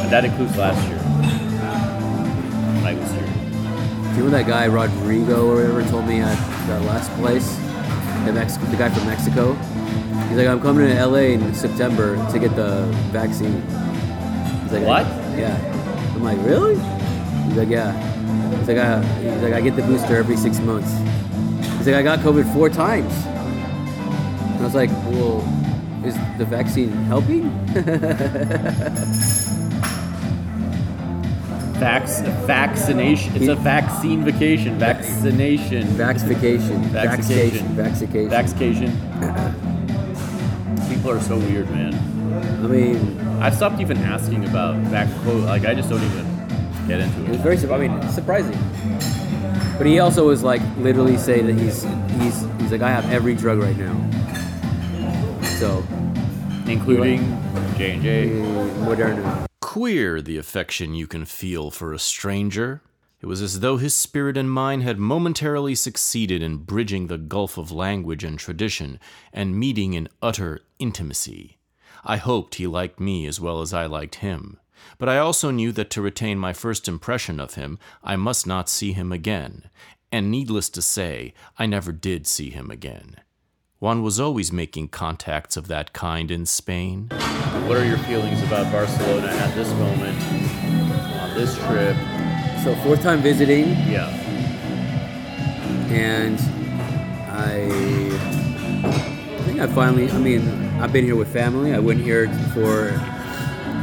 and 0.00 0.10
that 0.10 0.24
includes 0.24 0.56
last 0.56 0.80
year 0.88 0.96
when 0.96 2.86
I 2.86 2.94
was 2.94 3.10
here. 3.12 4.12
Do 4.12 4.16
you 4.16 4.24
know 4.24 4.30
that 4.30 4.46
guy 4.46 4.66
Rodrigo 4.66 5.46
or 5.50 5.56
whatever 5.56 5.82
told 5.90 6.06
me 6.06 6.20
at 6.22 6.38
that 6.68 6.80
last 6.86 7.10
place? 7.20 7.54
The 8.24 8.32
Mex- 8.32 8.56
the 8.56 8.76
guy 8.78 8.88
from 8.88 9.06
Mexico. 9.06 9.58
He's 10.32 10.38
like, 10.38 10.48
I'm 10.48 10.62
coming 10.62 10.88
to 10.88 11.06
LA 11.06 11.34
in 11.36 11.54
September 11.54 12.16
to 12.32 12.38
get 12.38 12.56
the 12.56 12.86
vaccine. 13.12 13.60
He's 14.62 14.72
like, 14.72 14.86
What? 14.86 15.04
Yeah. 15.36 15.54
I'm 16.14 16.24
like, 16.24 16.38
really? 16.38 16.76
He's 17.48 17.58
like, 17.58 17.68
yeah. 17.68 17.92
He's 18.56 18.66
like, 18.66 18.78
I, 18.78 19.02
he's 19.20 19.42
like, 19.42 19.52
I 19.52 19.60
get 19.60 19.76
the 19.76 19.82
booster 19.82 20.16
every 20.16 20.38
six 20.38 20.58
months. 20.60 20.90
He's 21.76 21.86
like, 21.86 21.96
I 21.96 22.02
got 22.02 22.20
COVID 22.20 22.50
four 22.54 22.70
times. 22.70 23.12
And 23.26 24.60
I 24.60 24.64
was 24.64 24.74
like, 24.74 24.88
well, 25.12 25.40
is 26.02 26.14
the 26.38 26.46
vaccine 26.46 26.92
helping? 26.92 27.50
Vax, 31.76 32.22
vaccination. 32.46 33.36
It's 33.36 33.48
a 33.48 33.54
vaccine 33.54 34.24
vacation. 34.24 34.78
Vaccination. 34.78 35.88
Vaccication. 35.88 36.82
Vaccination. 36.84 37.66
Vaccination. 37.74 38.30
Vaccination. 38.30 39.68
people 41.20 41.36
are 41.36 41.40
so 41.40 41.46
weird, 41.48 41.70
man. 41.70 41.94
I 42.64 42.68
mean, 42.68 43.18
I've 43.42 43.54
stopped 43.54 43.80
even 43.80 43.98
asking 43.98 44.44
about 44.46 44.82
back 44.90 45.08
quote. 45.22 45.44
Like 45.44 45.64
I 45.64 45.74
just 45.74 45.88
don't 45.90 46.02
even 46.02 46.86
get 46.88 47.00
into 47.00 47.20
it 47.22 47.24
It 47.26 47.30
was 47.30 47.40
very. 47.40 47.56
sur- 47.56 47.72
I 47.72 47.78
mean, 47.86 48.02
surprising. 48.10 48.56
But 49.78 49.86
he 49.86 49.98
also 49.98 50.26
was 50.26 50.42
like 50.42 50.62
literally 50.78 51.16
say 51.16 51.42
that 51.42 51.54
he's 51.58 51.82
he's 52.20 52.46
he's 52.60 52.72
like 52.72 52.82
I 52.82 52.90
have 52.90 53.10
every 53.10 53.34
drug 53.34 53.58
right 53.58 53.76
now. 53.76 53.94
So 55.58 55.84
Including 56.66 57.18
J 57.76 57.92
and 57.92 58.02
J. 58.02 58.30
eh, 58.30 58.44
Moderna. 58.84 59.46
Queer 59.60 60.22
the 60.22 60.38
affection 60.38 60.94
you 60.94 61.06
can 61.06 61.24
feel 61.24 61.70
for 61.70 61.92
a 61.92 61.98
stranger. 61.98 62.80
It 63.22 63.26
was 63.26 63.40
as 63.40 63.60
though 63.60 63.76
his 63.76 63.94
spirit 63.94 64.36
and 64.36 64.50
mine 64.50 64.80
had 64.80 64.98
momentarily 64.98 65.76
succeeded 65.76 66.42
in 66.42 66.64
bridging 66.64 67.06
the 67.06 67.18
gulf 67.18 67.56
of 67.56 67.70
language 67.70 68.24
and 68.24 68.36
tradition 68.36 68.98
and 69.32 69.56
meeting 69.56 69.94
in 69.94 70.08
utter 70.20 70.60
intimacy. 70.80 71.58
I 72.04 72.16
hoped 72.16 72.56
he 72.56 72.66
liked 72.66 72.98
me 72.98 73.26
as 73.26 73.38
well 73.38 73.60
as 73.60 73.72
I 73.72 73.86
liked 73.86 74.16
him, 74.16 74.58
but 74.98 75.08
I 75.08 75.18
also 75.18 75.52
knew 75.52 75.70
that 75.70 75.88
to 75.90 76.02
retain 76.02 76.36
my 76.36 76.52
first 76.52 76.88
impression 76.88 77.38
of 77.38 77.54
him, 77.54 77.78
I 78.02 78.16
must 78.16 78.44
not 78.44 78.68
see 78.68 78.92
him 78.92 79.12
again, 79.12 79.70
and 80.10 80.28
needless 80.28 80.68
to 80.70 80.82
say, 80.82 81.32
I 81.56 81.66
never 81.66 81.92
did 81.92 82.26
see 82.26 82.50
him 82.50 82.72
again. 82.72 83.18
One 83.78 84.02
was 84.02 84.18
always 84.18 84.50
making 84.50 84.88
contacts 84.88 85.56
of 85.56 85.68
that 85.68 85.92
kind 85.92 86.32
in 86.32 86.44
Spain. 86.44 87.06
What 87.68 87.78
are 87.78 87.84
your 87.84 87.98
feelings 87.98 88.42
about 88.42 88.72
Barcelona 88.72 89.28
at 89.28 89.54
this 89.54 89.72
moment 89.74 90.20
on 91.20 91.34
this 91.34 91.56
trip? 91.66 91.96
So 92.62 92.76
fourth 92.76 93.02
time 93.02 93.22
visiting, 93.22 93.70
Yeah. 93.90 94.08
and 95.90 96.38
I, 97.28 97.66
I 98.86 99.42
think 99.42 99.58
I 99.58 99.66
finally. 99.66 100.08
I 100.08 100.18
mean, 100.18 100.48
I've 100.80 100.92
been 100.92 101.04
here 101.04 101.16
with 101.16 101.32
family. 101.32 101.74
I 101.74 101.80
went 101.80 102.00
here 102.00 102.28
for 102.54 102.90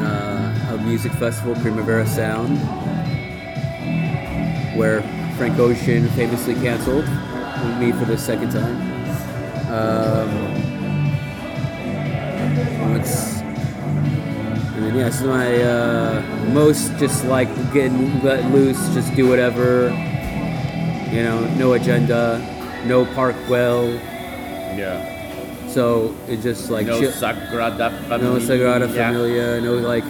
uh, 0.02 0.76
a 0.76 0.78
music 0.82 1.12
festival, 1.14 1.56
Primavera 1.56 2.08
Sound, 2.08 2.58
where 4.78 5.02
Frank 5.38 5.60
Ocean 5.60 6.08
famously 6.10 6.54
canceled 6.56 7.04
with 7.06 7.78
me 7.80 7.92
for 7.92 8.06
the 8.06 8.18
second 8.18 8.52
time. 8.52 8.78
Um, 9.70 10.30
and 14.80 14.88
then 14.88 14.96
yeah, 14.96 15.04
this 15.10 15.20
is 15.20 15.28
my 15.28 15.62
uh, 15.62 16.22
most 16.54 16.96
just 16.98 17.26
like 17.26 17.50
getting 17.74 18.22
let 18.24 18.50
loose, 18.52 18.80
just 18.94 19.14
do 19.14 19.28
whatever. 19.28 19.90
You 21.12 21.24
know, 21.24 21.42
no 21.56 21.74
agenda, 21.74 22.40
no 22.86 23.06
Park 23.14 23.36
Güell. 23.48 23.94
Yeah. 24.78 25.68
So 25.68 26.16
it 26.30 26.38
just 26.38 26.70
like 26.70 26.88
No 26.88 26.98
chill- 26.98 27.12
Sagrada 27.12 27.92
Familia. 28.08 28.18
no 28.20 28.40
Sagrada 28.40 28.88
Familia, 28.88 29.60
no 29.60 29.74
like 29.76 30.06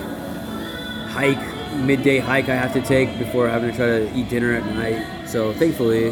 hike, 1.10 1.42
midday 1.78 2.20
hike 2.20 2.48
I 2.48 2.56
have 2.56 2.74
to 2.74 2.82
take 2.82 3.18
before 3.18 3.50
having 3.50 3.72
to 3.72 3.76
try 3.76 3.88
to 3.88 4.14
eat 4.16 4.30
dinner 4.30 4.54
at 4.54 4.66
night. 4.76 5.28
So 5.28 5.52
thankfully, 5.54 6.12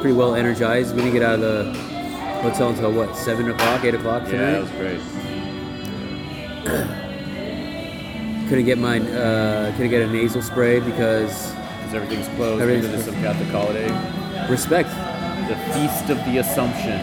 pretty 0.00 0.16
well 0.16 0.34
energized. 0.34 0.96
We 0.96 1.02
didn't 1.02 1.14
get 1.14 1.22
out 1.22 1.34
of 1.34 1.40
the 1.40 1.72
hotel 2.42 2.70
until 2.70 2.90
what, 2.92 3.16
seven 3.16 3.48
o'clock, 3.48 3.84
eight 3.84 3.94
o'clock 3.94 4.24
tonight. 4.24 4.40
Yeah, 4.40 4.50
that 4.50 4.62
was 4.62 4.70
great. 4.72 5.00
Couldn't 8.48 8.64
get 8.64 8.78
my 8.78 9.00
uh, 9.00 9.72
couldn't 9.72 9.90
get 9.90 10.02
a 10.02 10.06
nasal 10.12 10.40
spray 10.40 10.78
because 10.78 11.52
everything's 11.92 12.28
closed 12.36 12.62
Everything's 12.62 12.86
because 12.86 13.04
some 13.06 13.14
Catholic 13.16 13.48
holiday. 13.48 13.88
respect. 14.48 14.88
The 15.48 15.56
Feast 15.72 16.10
of 16.10 16.18
the 16.24 16.38
Assumption. 16.38 16.98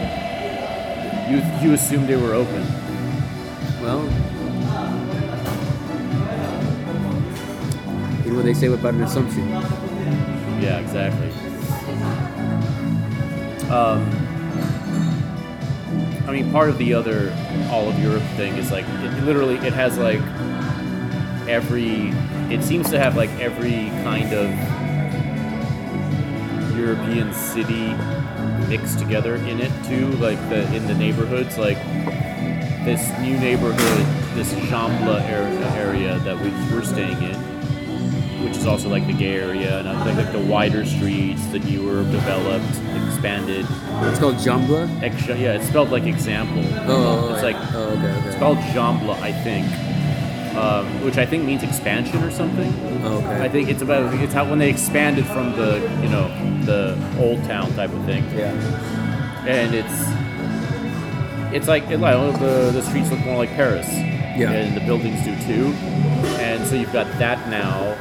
You 1.30 1.42
you 1.62 1.74
assumed 1.74 2.08
they 2.08 2.16
were 2.16 2.32
open. 2.34 2.62
Well, 3.82 4.02
you 8.24 8.30
know 8.30 8.36
what 8.36 8.44
they 8.44 8.54
say 8.54 8.68
about 8.68 8.94
an 8.94 9.02
assumption. 9.02 9.46
Yeah, 10.60 10.78
exactly. 10.80 11.28
Um, 13.70 14.02
I 16.26 16.32
mean, 16.32 16.50
part 16.52 16.70
of 16.70 16.78
the 16.78 16.94
other 16.94 17.34
all 17.70 17.88
of 17.88 17.98
Europe 17.98 18.22
thing 18.36 18.54
is 18.56 18.70
like 18.70 18.86
it 18.88 19.24
literally 19.24 19.56
it 19.56 19.72
has 19.74 19.98
like 19.98 20.20
every. 21.48 22.12
It 22.54 22.62
seems 22.62 22.90
to 22.90 22.98
have 22.98 23.16
like 23.16 23.30
every 23.40 23.90
kind 24.04 24.32
of 24.32 24.50
European 26.76 27.32
city 27.32 27.94
mixed 28.68 28.98
together 28.98 29.36
in 29.36 29.60
it 29.60 29.72
too. 29.84 30.08
Like 30.16 30.38
the 30.48 30.62
in 30.74 30.86
the 30.86 30.94
neighborhoods, 30.94 31.58
like 31.58 31.78
this 32.84 33.10
new 33.20 33.38
neighborhood, 33.38 34.06
this 34.34 34.52
Shambla 34.52 35.22
area, 35.22 35.70
area 35.70 36.18
that 36.20 36.38
we 36.38 36.50
were 36.74 36.84
staying 36.84 37.22
in, 37.22 37.34
which 38.44 38.56
is 38.56 38.66
also 38.66 38.88
like 38.88 39.06
the 39.06 39.14
gay 39.14 39.36
area, 39.36 39.78
and 39.78 39.88
I 39.88 40.04
think 40.04 40.18
like 40.18 40.32
the 40.32 40.46
wider 40.46 40.84
streets, 40.84 41.44
the 41.46 41.60
newer, 41.60 42.02
developed, 42.04 42.66
expanded. 43.06 43.66
It's 44.08 44.18
called 44.18 44.36
Jambla. 44.36 45.02
Ex- 45.02 45.26
yeah, 45.28 45.54
it's 45.54 45.66
spelled 45.68 45.90
like 45.90 46.04
example. 46.04 46.62
Oh, 46.80 46.84
oh, 46.88 47.28
oh, 47.28 47.34
it's 47.34 47.42
right. 47.42 47.54
like 47.54 47.74
oh, 47.74 47.88
okay, 47.90 48.18
okay. 48.18 48.28
it's 48.28 48.36
called 48.36 48.58
Jambla, 48.58 49.18
I 49.20 49.32
think, 49.32 49.66
um, 50.56 50.86
which 51.04 51.18
I 51.18 51.26
think 51.26 51.44
means 51.44 51.62
expansion 51.62 52.22
or 52.22 52.30
something. 52.30 52.72
Oh, 53.04 53.18
okay. 53.18 53.42
I 53.44 53.48
think 53.48 53.68
it's 53.68 53.82
about 53.82 54.12
it's 54.14 54.32
how 54.32 54.48
when 54.48 54.58
they 54.58 54.70
expanded 54.70 55.26
from 55.26 55.52
the 55.56 55.78
you 56.02 56.08
know 56.08 56.28
the 56.64 56.96
old 57.18 57.42
town 57.44 57.72
type 57.74 57.92
of 57.92 58.04
thing, 58.04 58.24
Yeah. 58.36 58.52
and 59.46 59.74
it's 59.74 61.54
it's 61.54 61.68
like 61.68 61.88
it, 61.90 61.98
like 61.98 62.38
the 62.38 62.70
the 62.72 62.82
streets 62.82 63.10
look 63.10 63.20
more 63.20 63.36
like 63.36 63.50
Paris, 63.50 63.88
Yeah. 63.92 64.50
and 64.52 64.76
the 64.76 64.80
buildings 64.84 65.22
do 65.24 65.34
too, 65.46 65.66
and 66.40 66.64
so 66.66 66.74
you've 66.76 66.92
got 66.92 67.06
that 67.18 67.48
now, 67.48 67.94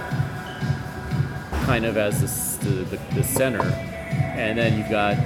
kind 1.65 1.85
of 1.85 1.97
as 1.97 2.57
the 2.59 2.69
the, 2.69 2.83
the, 2.97 2.99
the 3.15 3.23
center, 3.23 3.61
and 3.61 4.57
then 4.57 4.77
you've 4.77 4.89
got 4.89 5.17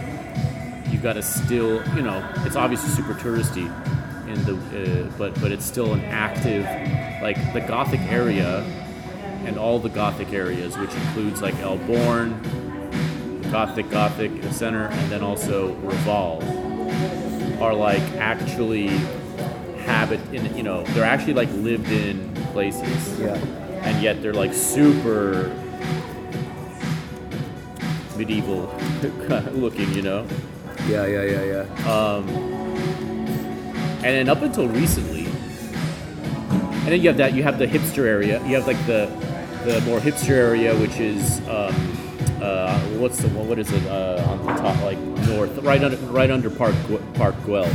you've 0.90 1.04
got 1.04 1.18
a 1.18 1.22
still 1.22 1.84
you 1.96 2.02
know 2.02 2.24
it's 2.46 2.56
obviously 2.56 2.90
super 2.90 3.14
touristy 3.14 3.68
in 4.28 4.44
the 4.46 4.56
uh, 4.56 5.12
but 5.18 5.40
but 5.42 5.52
it's 5.52 5.66
still 5.66 5.94
an 5.94 6.02
active 6.06 6.64
like 7.22 7.38
the 7.54 7.62
Gothic 7.62 8.02
area 8.12 8.60
and 9.46 9.58
all 9.58 9.80
the 9.80 9.90
Gothic 9.90 10.34
areas, 10.34 10.78
which 10.78 10.94
includes 10.94 11.42
like 11.42 11.56
El 11.60 11.78
Born, 11.78 12.40
Gothic 13.52 13.90
Gothic 13.90 14.32
Center, 14.52 14.88
and 14.88 15.12
then 15.12 15.24
also 15.24 15.74
Raval, 15.76 16.42
are 17.62 17.74
like 17.74 18.02
actually 18.18 18.88
habit 19.86 20.20
in 20.34 20.56
you 20.58 20.64
know 20.64 20.84
they're 20.88 21.06
actually 21.06 21.34
like 21.34 21.50
lived 21.54 21.90
in 21.92 22.34
places, 22.52 23.20
Yeah. 23.20 23.36
and 23.84 24.02
yet 24.04 24.22
they're 24.22 24.34
like 24.34 24.54
super 24.54 25.50
medieval 28.18 28.64
looking, 29.54 29.94
you 29.94 30.02
know. 30.02 30.26
Yeah, 30.88 31.06
yeah, 31.06 31.24
yeah, 31.24 31.44
yeah. 31.44 32.57
And 33.98 34.06
then 34.06 34.30
up 34.30 34.42
until 34.42 34.68
recently, 34.68 35.26
and 35.26 36.88
then 36.88 37.02
you 37.02 37.08
have 37.10 37.18
that 37.18 37.34
you 37.34 37.44
have 37.44 37.60
the 37.60 37.68
hipster 37.68 38.06
area. 38.06 38.42
You 38.46 38.56
have 38.56 38.68
like 38.68 38.84
the 38.86 39.10
the 39.66 39.82
more 39.82 40.00
hipster 40.00 40.30
area, 40.30 40.76
which 40.78 41.00
is 41.00 41.40
um, 41.50 41.76
uh, 42.42 42.80
what's 42.98 43.18
the? 43.18 43.28
What 43.30 43.60
is 43.60 43.72
it 43.72 43.86
uh, 43.88 44.24
on 44.28 44.46
the 44.46 44.54
top, 44.54 44.82
like 44.84 44.98
north, 45.28 45.58
right 45.60 45.84
under 45.84 45.98
right 46.08 46.32
under 46.32 46.50
Park 46.50 46.76
Park 47.16 47.36
Güell, 47.44 47.70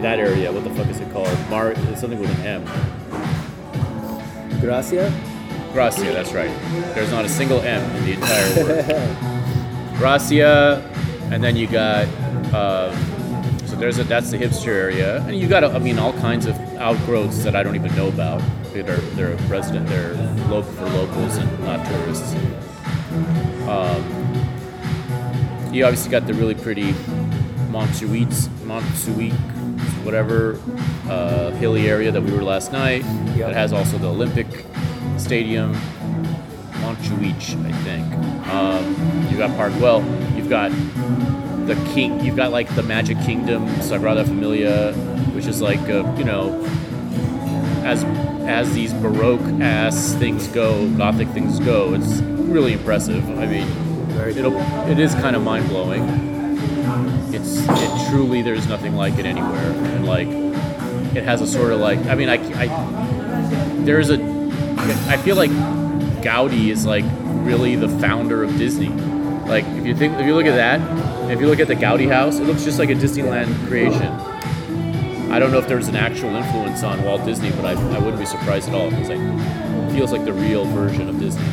that 0.00 0.18
area. 0.18 0.50
What 0.50 0.64
the 0.64 0.70
fuck 0.70 0.88
is 0.88 0.98
it 0.98 1.12
called? 1.12 1.28
Mar 1.48 1.74
something 1.96 2.18
with 2.18 2.30
an 2.40 2.64
M. 2.64 2.64
Gracia? 4.60 5.12
Gracia, 5.72 6.12
that's 6.12 6.32
right. 6.32 6.50
There's 6.94 7.10
not 7.10 7.24
a 7.24 7.28
single 7.28 7.60
M 7.60 7.82
in 7.96 8.04
the 8.04 8.12
entire 8.14 8.64
word. 8.64 9.96
Gracia, 9.98 10.82
and 11.30 11.44
then 11.44 11.54
you 11.54 11.66
got 11.68 12.08
so 12.50 12.90
there's 13.80 13.98
a 13.98 14.04
that's 14.04 14.30
the 14.30 14.36
hipster 14.36 14.68
area, 14.68 15.22
and 15.22 15.36
you 15.36 15.48
got 15.48 15.64
I 15.64 15.78
mean 15.78 15.98
all 15.98 16.12
kinds 16.12 16.46
of 16.46 16.54
outgrowths 16.76 17.42
that 17.44 17.56
I 17.56 17.62
don't 17.62 17.74
even 17.74 17.94
know 17.96 18.08
about. 18.08 18.42
They're 18.72 18.82
they're 18.84 19.36
resident, 19.48 19.88
they're 19.88 20.14
local 20.48 20.70
for 20.72 20.84
locals 20.90 21.38
and 21.38 21.64
not 21.64 21.84
tourists. 21.86 22.34
Um, 23.66 24.04
you 25.72 25.84
obviously 25.84 26.10
got 26.10 26.26
the 26.26 26.34
really 26.34 26.54
pretty 26.54 26.92
Montjuic, 27.70 28.28
Montjuic, 28.66 29.32
whatever 30.04 30.60
uh, 31.08 31.50
hilly 31.52 31.88
area 31.88 32.10
that 32.12 32.20
we 32.20 32.32
were 32.32 32.42
last 32.42 32.72
night. 32.72 33.04
Yep. 33.36 33.50
It 33.50 33.54
has 33.54 33.72
also 33.72 33.96
the 33.96 34.08
Olympic 34.08 34.46
Stadium, 35.16 35.72
Montjuic, 36.82 37.64
I 37.64 37.72
think. 37.82 38.12
Um, 38.48 39.28
you 39.30 39.38
got 39.38 39.56
Park 39.56 39.72
Güell. 39.74 40.04
You've 40.36 40.50
got 40.50 40.70
the 41.74 41.92
king. 41.92 42.24
You've 42.24 42.36
got 42.36 42.50
like 42.50 42.74
the 42.74 42.82
Magic 42.82 43.18
Kingdom, 43.20 43.66
Sagrada 43.76 44.26
Familia, 44.26 44.92
which 45.34 45.46
is 45.46 45.62
like 45.62 45.80
uh, 45.82 46.12
you 46.18 46.24
know, 46.24 46.60
as 47.84 48.02
as 48.48 48.72
these 48.74 48.92
Baroque 48.92 49.60
ass 49.60 50.14
things 50.14 50.48
go, 50.48 50.88
Gothic 50.96 51.28
things 51.28 51.60
go. 51.60 51.94
It's 51.94 52.20
really 52.20 52.72
impressive. 52.72 53.24
I 53.38 53.46
mean, 53.46 53.66
Very 54.08 54.32
it'll 54.36 54.56
it 54.88 54.98
is 54.98 55.14
kind 55.14 55.36
of 55.36 55.42
mind 55.42 55.68
blowing. 55.68 56.02
It's 57.32 57.60
it 57.68 58.10
truly 58.10 58.42
there's 58.42 58.66
nothing 58.66 58.96
like 58.96 59.18
it 59.18 59.24
anywhere, 59.24 59.70
and 59.94 60.06
like 60.06 60.26
it 61.14 61.22
has 61.22 61.40
a 61.40 61.46
sort 61.46 61.72
of 61.72 61.78
like 61.78 62.00
I 62.06 62.16
mean 62.16 62.28
I, 62.28 62.34
I 62.60 62.66
there's 63.84 64.10
a 64.10 64.18
I 65.08 65.16
feel 65.18 65.36
like 65.36 65.50
Gaudi 66.20 66.70
is 66.70 66.84
like 66.84 67.04
really 67.46 67.76
the 67.76 67.88
founder 67.88 68.42
of 68.42 68.58
Disney. 68.58 68.88
Like 68.88 69.64
if 69.66 69.86
you 69.86 69.94
think 69.94 70.18
if 70.18 70.26
you 70.26 70.34
look 70.34 70.46
at 70.46 70.56
that, 70.56 70.80
if 71.30 71.40
you 71.40 71.46
look 71.46 71.60
at 71.60 71.68
the 71.68 71.76
Gaudi 71.76 72.08
house, 72.08 72.38
it 72.38 72.44
looks 72.44 72.64
just 72.64 72.78
like 72.78 72.90
a 72.90 72.94
Disneyland 72.94 73.66
creation. 73.68 74.12
I 75.30 75.38
don't 75.38 75.52
know 75.52 75.58
if 75.58 75.68
there's 75.68 75.86
an 75.88 75.94
actual 75.96 76.30
influence 76.34 76.82
on 76.82 77.02
Walt 77.04 77.24
Disney, 77.24 77.50
but 77.52 77.64
I, 77.64 77.72
I 77.72 77.98
wouldn't 77.98 78.18
be 78.18 78.26
surprised 78.26 78.68
at 78.68 78.74
all 78.74 78.90
because 78.90 79.08
like, 79.10 79.18
it 79.20 79.92
feels 79.92 80.10
like 80.12 80.24
the 80.24 80.32
real 80.32 80.64
version 80.64 81.08
of 81.08 81.18
Disney. 81.20 81.44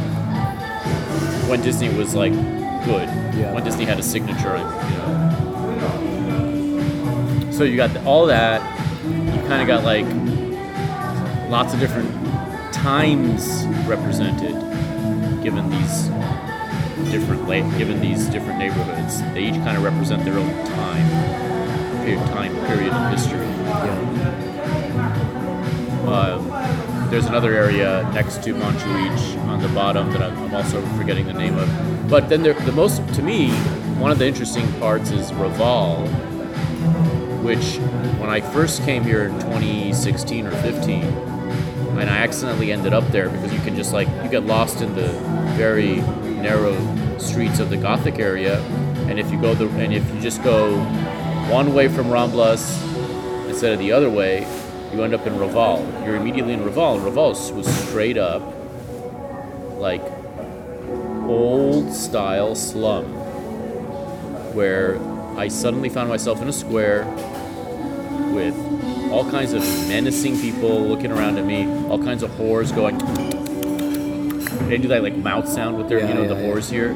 When 1.48 1.62
Disney 1.62 1.90
was 1.90 2.16
like 2.16 2.34
good, 2.34 3.08
Yeah. 3.38 3.54
when 3.54 3.64
Disney 3.64 3.86
had 3.86 4.00
a 4.00 4.04
signature, 4.04 4.58
you 4.58 4.64
know. 4.98 5.24
So 7.52 7.64
you 7.64 7.76
got 7.78 7.96
all 8.06 8.26
that. 8.28 8.62
You 9.06 9.42
kind 9.48 9.62
of 9.62 9.68
got 9.68 9.84
like 9.84 10.06
lots 11.50 11.74
of 11.74 11.80
different 11.80 12.10
times 12.74 13.66
represented, 13.88 14.54
given 15.44 15.70
these 15.70 16.10
different 17.10 17.48
la- 17.48 17.78
given 17.78 18.00
these 18.02 18.28
different 18.28 18.60
neighborhoods. 18.60 19.22
They 19.34 19.46
each 19.46 19.56
kind 19.56 19.78
of 19.78 19.84
represent 19.84 20.24
their 20.26 20.38
own 20.38 20.50
time, 20.68 22.06
period, 22.06 22.26
time 22.28 22.54
period 22.68 22.94
in 22.94 23.12
history. 23.12 23.46
Um, 26.08 27.10
there's 27.10 27.26
another 27.26 27.54
area 27.54 28.10
next 28.14 28.44
to 28.44 28.54
Montjuic 28.54 29.38
on 29.48 29.62
the 29.62 29.70
bottom 29.70 30.12
that 30.12 30.22
I'm, 30.22 30.38
I'm 30.38 30.54
also 30.56 30.82
forgetting 30.98 31.26
the 31.26 31.34
name 31.34 31.58
of. 31.58 32.10
But 32.10 32.30
then 32.30 32.44
there, 32.44 32.54
the 32.54 32.72
most, 32.72 33.02
to 33.16 33.22
me, 33.22 33.52
one 34.00 34.12
of 34.12 34.20
the 34.20 34.26
interesting 34.26 34.72
parts 34.74 35.12
is 35.12 35.32
Raval, 35.32 36.08
which 37.44 37.78
when 38.20 38.30
I 38.30 38.42
first 38.42 38.84
came 38.84 39.04
here 39.04 39.26
in 39.26 39.34
2016 39.40 40.48
or 40.48 40.52
15, 40.52 41.04
and 41.04 42.10
I 42.10 42.18
accidentally 42.18 42.72
ended 42.72 42.94
up 42.94 43.08
there 43.08 43.30
because 43.30 43.52
you 43.54 43.60
can 43.60 43.76
just 43.76 43.92
like 43.92 44.08
you 44.24 44.30
get 44.30 44.46
lost 44.46 44.82
in 44.82 44.94
the 44.96 45.08
very 45.56 46.02
narrow 46.38 47.18
streets 47.18 47.60
of 47.60 47.70
the 47.70 47.78
Gothic 47.78 48.20
area, 48.20 48.60
and 49.10 49.20
if 49.20 49.32
you 49.32 49.40
go 49.40 49.54
the 49.54 49.68
and 49.70 49.94
if 49.94 50.14
you 50.14 50.22
just 50.22 50.44
go 50.44 50.78
one 51.50 51.74
way 51.74 51.88
from 51.88 52.08
Ramblas 52.08 52.84
instead 53.48 53.74
of 53.74 53.80
the 53.80 53.92
other 53.92 54.10
way, 54.10 54.48
you 54.94 55.04
end 55.04 55.14
up 55.14 55.26
in 55.28 55.34
Raval. 55.34 56.06
You're 56.06 56.16
immediately 56.16 56.54
in 56.54 56.62
Raval, 56.62 57.00
Raval 57.00 57.56
was 57.56 57.68
straight 57.68 58.18
up 58.18 58.42
like 59.78 60.02
old 61.28 61.94
style 61.94 62.56
slum 62.56 63.06
where 64.54 64.98
I 65.38 65.50
suddenly 65.50 65.90
found 65.90 66.10
myself 66.10 66.42
in 66.42 66.48
a 66.48 66.54
square 66.54 67.06
with 68.34 68.56
all 69.12 69.30
kinds 69.30 69.54
of 69.54 69.62
menacing 69.88 70.40
people 70.40 70.82
looking 70.82 71.12
around 71.12 71.38
at 71.38 71.46
me, 71.46 71.66
all 71.90 72.02
kinds 72.02 72.24
of 72.24 72.32
whores 72.32 72.74
going. 72.76 73.27
They 74.68 74.78
do 74.78 74.88
that 74.90 75.04
like 75.04 75.16
mouth 75.16 75.48
sound 75.48 75.78
with 75.78 75.90
their, 75.90 76.00
Yeah, 76.00 76.10
you 76.10 76.14
know, 76.14 76.22
yeah, 76.24 76.28
the 76.28 76.36
yeah. 76.36 76.62
here. 76.62 76.90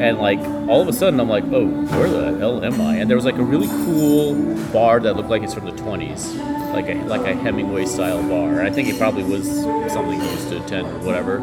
And 0.00 0.18
like 0.18 0.38
all 0.68 0.80
of 0.80 0.88
a 0.88 0.92
sudden, 0.92 1.20
I'm 1.20 1.28
like, 1.28 1.44
oh, 1.44 1.66
where 1.66 2.08
the 2.08 2.38
hell 2.38 2.64
am 2.64 2.80
I? 2.80 2.96
And 2.96 3.10
there 3.10 3.16
was 3.16 3.24
like 3.26 3.36
a 3.36 3.42
really 3.42 3.66
cool 3.84 4.34
bar 4.72 4.98
that 5.00 5.14
looked 5.14 5.28
like 5.28 5.42
it's 5.42 5.52
from 5.52 5.66
the 5.66 5.72
20s, 5.72 6.72
like 6.72 6.88
a 6.88 6.94
like 7.04 7.26
a 7.26 7.34
Hemingway 7.34 7.84
style 7.84 8.22
bar. 8.26 8.62
I 8.62 8.70
think 8.70 8.88
it 8.88 8.96
probably 8.98 9.24
was 9.24 9.46
something 9.92 10.18
he 10.20 10.30
used 10.30 10.48
to 10.48 10.64
attend 10.64 10.86
or 10.86 10.98
whatever. 11.04 11.40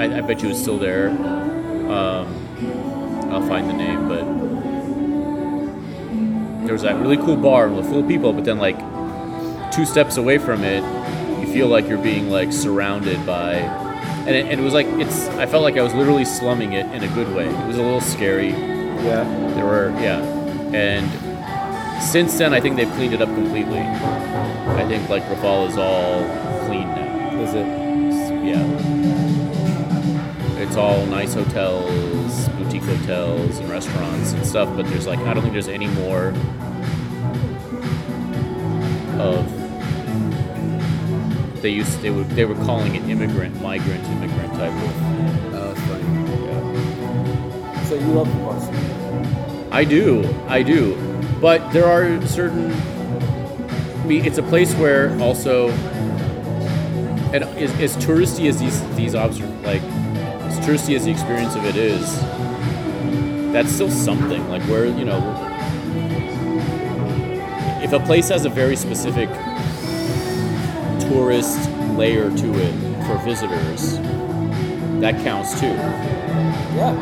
I, 0.00 0.18
I 0.18 0.20
bet 0.22 0.42
you 0.42 0.48
it's 0.50 0.58
still 0.60 0.78
there. 0.78 1.10
Um, 1.10 2.34
I'll 3.30 3.46
find 3.46 3.68
the 3.68 3.74
name, 3.74 4.08
but 4.08 4.24
there 6.64 6.72
was 6.72 6.82
that 6.82 6.98
really 7.00 7.16
cool 7.18 7.36
bar 7.36 7.68
with 7.68 7.86
full 7.86 8.00
of 8.00 8.08
people, 8.08 8.32
but 8.32 8.44
then 8.44 8.58
like 8.58 8.78
two 9.72 9.84
steps 9.84 10.16
away 10.16 10.38
from 10.38 10.62
it, 10.64 10.82
you 11.40 11.52
feel 11.52 11.68
like 11.68 11.88
you're 11.88 11.98
being 12.02 12.30
like 12.30 12.52
surrounded 12.52 13.24
by, 13.26 13.60
and 14.30 14.38
it, 14.38 14.50
and 14.52 14.60
it 14.60 14.62
was 14.62 14.74
like 14.74 14.86
it's. 14.86 15.26
I 15.30 15.46
felt 15.46 15.64
like 15.64 15.76
I 15.76 15.82
was 15.82 15.92
literally 15.92 16.24
slumming 16.24 16.72
it 16.74 16.86
in 16.94 17.02
a 17.02 17.08
good 17.14 17.34
way. 17.34 17.48
It 17.48 17.66
was 17.66 17.76
a 17.78 17.82
little 17.82 18.00
scary. 18.00 18.50
Yeah. 18.50 19.24
There 19.54 19.64
were 19.64 19.90
yeah, 20.00 20.20
and 20.72 21.10
since 22.00 22.38
then 22.38 22.54
I 22.54 22.60
think 22.60 22.76
they've 22.76 22.92
cleaned 22.92 23.12
it 23.12 23.20
up 23.20 23.28
completely. 23.28 23.80
I 23.80 24.86
think 24.86 25.08
like 25.08 25.24
Raval 25.24 25.68
is 25.68 25.76
all 25.76 26.22
clean 26.66 26.86
now. 26.88 27.40
Is 27.40 27.54
it? 27.54 27.66
Yeah. 28.46 28.64
It's 30.62 30.76
all 30.76 31.04
nice 31.06 31.34
hotels, 31.34 32.48
boutique 32.50 32.82
hotels, 32.82 33.58
and 33.58 33.68
restaurants 33.68 34.32
and 34.32 34.46
stuff, 34.46 34.68
but 34.76 34.86
there's 34.86 35.06
like, 35.08 35.18
I 35.20 35.34
don't 35.34 35.42
think 35.42 35.54
there's 35.54 35.66
any 35.66 35.88
more 35.88 36.28
of. 39.18 39.59
They 41.60 41.70
used 41.70 42.00
they 42.00 42.10
were 42.10 42.24
they 42.24 42.46
were 42.46 42.54
calling 42.64 42.94
it 42.94 43.02
immigrant, 43.08 43.60
migrant, 43.60 44.02
immigrant 44.04 44.52
type 44.54 44.72
of. 44.72 45.54
Oh, 45.54 45.70
it's 45.72 45.80
funny. 45.82 46.04
Yeah. 46.46 47.84
So 47.84 47.94
you 47.96 48.06
love 48.06 48.28
the 48.32 48.38
Barcelona? 48.42 49.68
I 49.70 49.84
do, 49.84 50.24
I 50.48 50.62
do, 50.62 50.96
but 51.40 51.70
there 51.72 51.86
are 51.86 52.26
certain. 52.26 52.72
I 52.72 54.06
mean, 54.06 54.24
it's 54.24 54.38
a 54.38 54.42
place 54.42 54.74
where 54.74 55.16
also, 55.20 55.68
and 57.32 57.44
as, 57.44 57.70
as 57.78 57.96
touristy 57.98 58.48
as 58.48 58.58
these 58.58 58.80
these 58.96 59.14
observ 59.14 59.50
like, 59.62 59.82
as 59.82 60.58
touristy 60.60 60.96
as 60.96 61.04
the 61.04 61.10
experience 61.10 61.54
of 61.56 61.66
it 61.66 61.76
is, 61.76 62.20
that's 63.52 63.70
still 63.70 63.90
something. 63.90 64.48
Like 64.48 64.62
where 64.62 64.86
you 64.86 65.04
know, 65.04 65.20
if 67.82 67.92
a 67.92 68.00
place 68.00 68.30
has 68.30 68.46
a 68.46 68.50
very 68.50 68.76
specific 68.76 69.28
tourist 71.10 71.68
layer 71.96 72.30
to 72.30 72.54
it 72.54 72.72
for 73.04 73.18
visitors, 73.24 73.98
that 75.00 75.20
counts 75.24 75.58
too. 75.58 75.66
Yeah. 76.76 76.94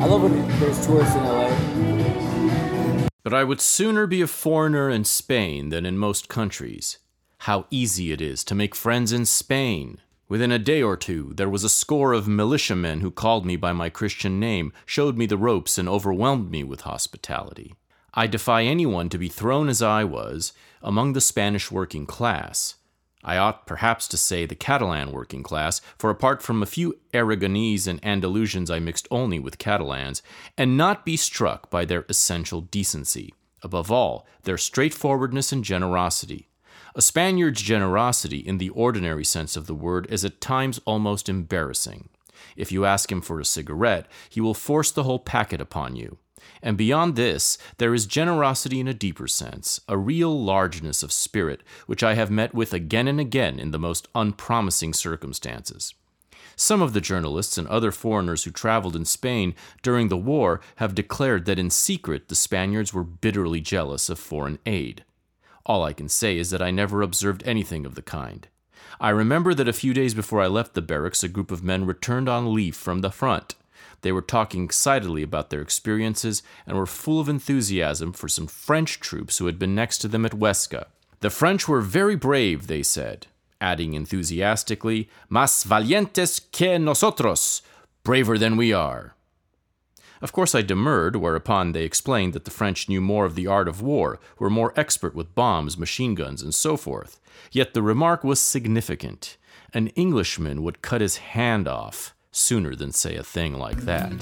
I 0.00 0.06
love 0.06 0.22
when 0.22 0.48
there's 0.58 0.86
tourists 0.86 1.14
in 1.14 1.22
LA. 1.24 3.08
But 3.22 3.34
I 3.34 3.44
would 3.44 3.60
sooner 3.60 4.06
be 4.06 4.22
a 4.22 4.26
foreigner 4.26 4.88
in 4.88 5.04
Spain 5.04 5.68
than 5.68 5.84
in 5.84 5.98
most 5.98 6.30
countries. 6.30 6.96
How 7.40 7.66
easy 7.70 8.10
it 8.10 8.22
is 8.22 8.42
to 8.44 8.54
make 8.54 8.74
friends 8.74 9.12
in 9.12 9.26
Spain. 9.26 10.00
Within 10.30 10.50
a 10.50 10.58
day 10.58 10.82
or 10.82 10.96
two, 10.96 11.34
there 11.34 11.50
was 11.50 11.62
a 11.62 11.68
score 11.68 12.14
of 12.14 12.26
militiamen 12.26 13.00
who 13.02 13.10
called 13.10 13.44
me 13.44 13.56
by 13.56 13.74
my 13.74 13.90
Christian 13.90 14.40
name, 14.40 14.72
showed 14.86 15.18
me 15.18 15.26
the 15.26 15.36
ropes, 15.36 15.76
and 15.76 15.90
overwhelmed 15.90 16.50
me 16.50 16.64
with 16.64 16.80
hospitality. 16.80 17.74
I 18.14 18.26
defy 18.26 18.62
anyone 18.62 19.10
to 19.10 19.18
be 19.18 19.28
thrown 19.28 19.68
as 19.68 19.82
I 19.82 20.04
was 20.04 20.54
among 20.82 21.12
the 21.12 21.20
Spanish 21.20 21.70
working 21.70 22.06
class. 22.06 22.76
I 23.24 23.36
ought 23.36 23.66
perhaps 23.66 24.08
to 24.08 24.16
say 24.16 24.46
the 24.46 24.56
Catalan 24.56 25.12
working 25.12 25.42
class, 25.42 25.80
for 25.96 26.10
apart 26.10 26.42
from 26.42 26.62
a 26.62 26.66
few 26.66 26.98
Aragonese 27.14 27.86
and 27.86 28.02
Andalusians, 28.02 28.70
I 28.70 28.80
mixed 28.80 29.06
only 29.10 29.38
with 29.38 29.58
Catalans, 29.58 30.22
and 30.58 30.76
not 30.76 31.04
be 31.04 31.16
struck 31.16 31.70
by 31.70 31.84
their 31.84 32.04
essential 32.08 32.60
decency. 32.60 33.32
Above 33.62 33.92
all, 33.92 34.26
their 34.42 34.58
straightforwardness 34.58 35.52
and 35.52 35.62
generosity. 35.62 36.48
A 36.96 37.00
Spaniard's 37.00 37.62
generosity, 37.62 38.38
in 38.38 38.58
the 38.58 38.70
ordinary 38.70 39.24
sense 39.24 39.56
of 39.56 39.66
the 39.66 39.74
word, 39.74 40.06
is 40.10 40.24
at 40.24 40.40
times 40.40 40.80
almost 40.84 41.28
embarrassing. 41.28 42.08
If 42.56 42.72
you 42.72 42.84
ask 42.84 43.10
him 43.10 43.20
for 43.20 43.38
a 43.38 43.44
cigarette, 43.44 44.06
he 44.28 44.40
will 44.40 44.52
force 44.52 44.90
the 44.90 45.04
whole 45.04 45.20
packet 45.20 45.60
upon 45.60 45.94
you. 45.94 46.18
And 46.62 46.76
beyond 46.76 47.16
this, 47.16 47.58
there 47.78 47.94
is 47.94 48.06
generosity 48.06 48.80
in 48.80 48.88
a 48.88 48.94
deeper 48.94 49.26
sense, 49.26 49.80
a 49.88 49.98
real 49.98 50.42
largeness 50.42 51.02
of 51.02 51.12
spirit, 51.12 51.62
which 51.86 52.02
I 52.02 52.14
have 52.14 52.30
met 52.30 52.54
with 52.54 52.72
again 52.72 53.08
and 53.08 53.20
again 53.20 53.58
in 53.58 53.70
the 53.70 53.78
most 53.78 54.08
unpromising 54.14 54.94
circumstances. 54.94 55.94
Some 56.56 56.82
of 56.82 56.92
the 56.92 57.00
journalists 57.00 57.58
and 57.58 57.66
other 57.68 57.90
foreigners 57.90 58.44
who 58.44 58.50
traveled 58.50 58.94
in 58.94 59.04
Spain 59.04 59.54
during 59.82 60.08
the 60.08 60.16
war 60.16 60.60
have 60.76 60.94
declared 60.94 61.46
that 61.46 61.58
in 61.58 61.70
secret 61.70 62.28
the 62.28 62.34
Spaniards 62.34 62.92
were 62.92 63.04
bitterly 63.04 63.60
jealous 63.60 64.08
of 64.08 64.18
foreign 64.18 64.58
aid. 64.66 65.04
All 65.64 65.82
I 65.82 65.92
can 65.92 66.08
say 66.08 66.38
is 66.38 66.50
that 66.50 66.62
I 66.62 66.70
never 66.70 67.02
observed 67.02 67.42
anything 67.46 67.86
of 67.86 67.94
the 67.94 68.02
kind. 68.02 68.48
I 69.00 69.10
remember 69.10 69.54
that 69.54 69.68
a 69.68 69.72
few 69.72 69.94
days 69.94 70.14
before 70.14 70.40
I 70.40 70.46
left 70.46 70.74
the 70.74 70.82
barracks, 70.82 71.22
a 71.22 71.28
group 71.28 71.50
of 71.50 71.62
men 71.62 71.86
returned 71.86 72.28
on 72.28 72.54
leave 72.54 72.76
from 72.76 73.00
the 73.00 73.10
front. 73.10 73.54
They 74.02 74.12
were 74.12 74.22
talking 74.22 74.64
excitedly 74.64 75.22
about 75.22 75.50
their 75.50 75.62
experiences 75.62 76.42
and 76.66 76.76
were 76.76 76.86
full 76.86 77.20
of 77.20 77.28
enthusiasm 77.28 78.12
for 78.12 78.28
some 78.28 78.48
French 78.48 79.00
troops 79.00 79.38
who 79.38 79.46
had 79.46 79.58
been 79.58 79.74
next 79.74 79.98
to 79.98 80.08
them 80.08 80.26
at 80.26 80.32
Huesca. 80.32 80.86
The 81.20 81.30
French 81.30 81.68
were 81.68 81.80
very 81.80 82.16
brave, 82.16 82.66
they 82.66 82.82
said, 82.82 83.28
adding 83.60 83.94
enthusiastically, 83.94 85.08
Más 85.30 85.64
valientes 85.64 86.40
que 86.50 86.78
nosotros, 86.78 87.62
braver 88.02 88.36
than 88.36 88.56
we 88.56 88.72
are. 88.72 89.14
Of 90.20 90.32
course, 90.32 90.54
I 90.54 90.62
demurred, 90.62 91.16
whereupon 91.16 91.72
they 91.72 91.84
explained 91.84 92.32
that 92.32 92.44
the 92.44 92.50
French 92.50 92.88
knew 92.88 93.00
more 93.00 93.24
of 93.24 93.36
the 93.36 93.46
art 93.46 93.68
of 93.68 93.82
war, 93.82 94.18
were 94.38 94.50
more 94.50 94.72
expert 94.76 95.14
with 95.14 95.34
bombs, 95.34 95.78
machine 95.78 96.14
guns, 96.16 96.42
and 96.42 96.54
so 96.54 96.76
forth. 96.76 97.20
Yet 97.52 97.74
the 97.74 97.82
remark 97.82 98.24
was 98.24 98.40
significant. 98.40 99.36
An 99.72 99.88
Englishman 99.88 100.62
would 100.62 100.82
cut 100.82 101.00
his 101.00 101.18
hand 101.18 101.66
off 101.68 102.14
sooner 102.32 102.74
than 102.74 102.90
say 102.90 103.16
a 103.16 103.22
thing 103.22 103.54
like 103.54 103.76
that. 103.82 104.12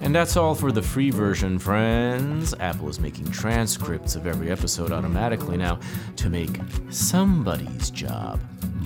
And 0.00 0.14
that's 0.14 0.36
all 0.36 0.54
for 0.54 0.70
the 0.70 0.82
free 0.82 1.10
version, 1.10 1.58
friends. 1.58 2.54
Apple 2.60 2.88
is 2.88 3.00
making 3.00 3.30
transcripts 3.30 4.16
of 4.16 4.26
every 4.26 4.50
episode 4.50 4.92
automatically 4.92 5.56
now 5.56 5.78
to 6.16 6.28
make 6.28 6.60
somebody's 6.90 7.90
job 7.90 8.38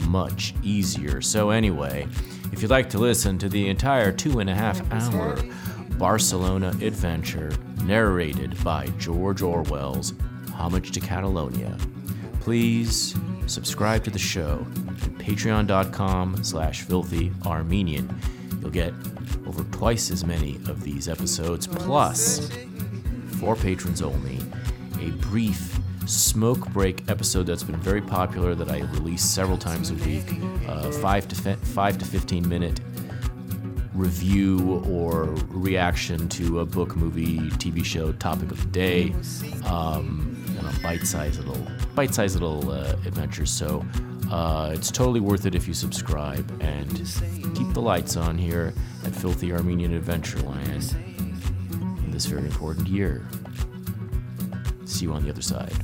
much 0.07 0.55
easier. 0.63 1.21
So, 1.21 1.51
anyway, 1.51 2.07
if 2.53 2.63
you'd 2.63 2.71
like 2.71 2.89
to 2.91 2.99
listen 2.99 3.37
to 3.39 3.49
the 3.49 3.69
entire 3.69 4.13
two 4.13 4.39
and 4.39 4.49
a 4.49 4.55
half 4.55 4.81
hour 4.93 5.37
Barcelona 5.99 6.69
adventure 6.81 7.53
narrated 7.83 8.63
by 8.63 8.87
George 8.99 9.43
Orwell's 9.43 10.15
Homage 10.53 10.93
to 10.93 11.01
Catalonia, 11.01 11.77
please 12.41 13.17
subscribe 13.47 14.05
to 14.05 14.11
the 14.11 14.19
show 14.21 14.65
at 15.05 15.13
patreon.com 15.15 16.43
slash 16.45 16.83
filthy 16.83 17.33
armenian. 17.47 18.21
You'll 18.61 18.71
get 18.71 18.93
over 19.47 19.65
twice 19.65 20.11
as 20.11 20.25
many 20.25 20.57
of 20.69 20.83
these 20.83 21.09
episodes 21.09 21.67
plus 21.67 22.51
for 23.39 23.55
patrons 23.57 24.03
only 24.03 24.39
a 25.01 25.11
brief 25.29 25.79
smoke 26.07 26.69
break 26.71 27.09
episode 27.11 27.45
that's 27.45 27.63
been 27.63 27.77
very 27.77 28.01
popular 28.01 28.55
that 28.55 28.71
i 28.71 28.81
release 28.93 29.23
several 29.25 29.57
times 29.59 29.91
a 29.91 29.95
week 29.95 30.25
uh, 30.67 30.91
5 30.91 31.29
to 31.29 31.35
fi- 31.37 31.55
5 31.55 31.99
to 31.99 32.05
15 32.05 32.49
minute 32.49 32.81
review 33.95 34.83
or 34.89 35.25
reaction 35.49 36.29
to 36.29 36.61
a 36.61 36.67
book 36.67 36.97
movie 36.97 37.39
tv 37.53 37.85
show 37.85 38.13
topic 38.13 38.51
of 38.51 38.61
the 38.61 38.69
day 38.69 39.15
um, 39.67 40.43
you 40.49 40.63
know, 40.63 40.71
bite-sized 40.83 41.39
little 41.45 41.67
bite-sized 41.95 42.35
little 42.35 42.71
uh, 42.71 42.93
adventures 43.07 43.51
so 43.51 43.85
uh, 44.31 44.71
it's 44.75 44.91
totally 44.91 45.21
worth 45.21 45.47
it 45.47 45.55
if 45.55 45.67
you 45.67 45.75
subscribe 45.75 46.51
and 46.61 46.91
keep 47.55 47.73
the 47.73 47.81
lights 47.81 48.17
on 48.17 48.37
here 48.37 48.75
at 49.05 49.15
filthy 49.15 49.53
armenian 49.53 50.01
adventureland 50.01 50.95
in 52.05 52.11
this 52.11 52.27
very 52.27 52.45
important 52.45 52.87
year. 52.87 53.27
See 54.85 55.05
you 55.05 55.13
on 55.13 55.23
the 55.23 55.31
other 55.31 55.43
side 55.43 55.75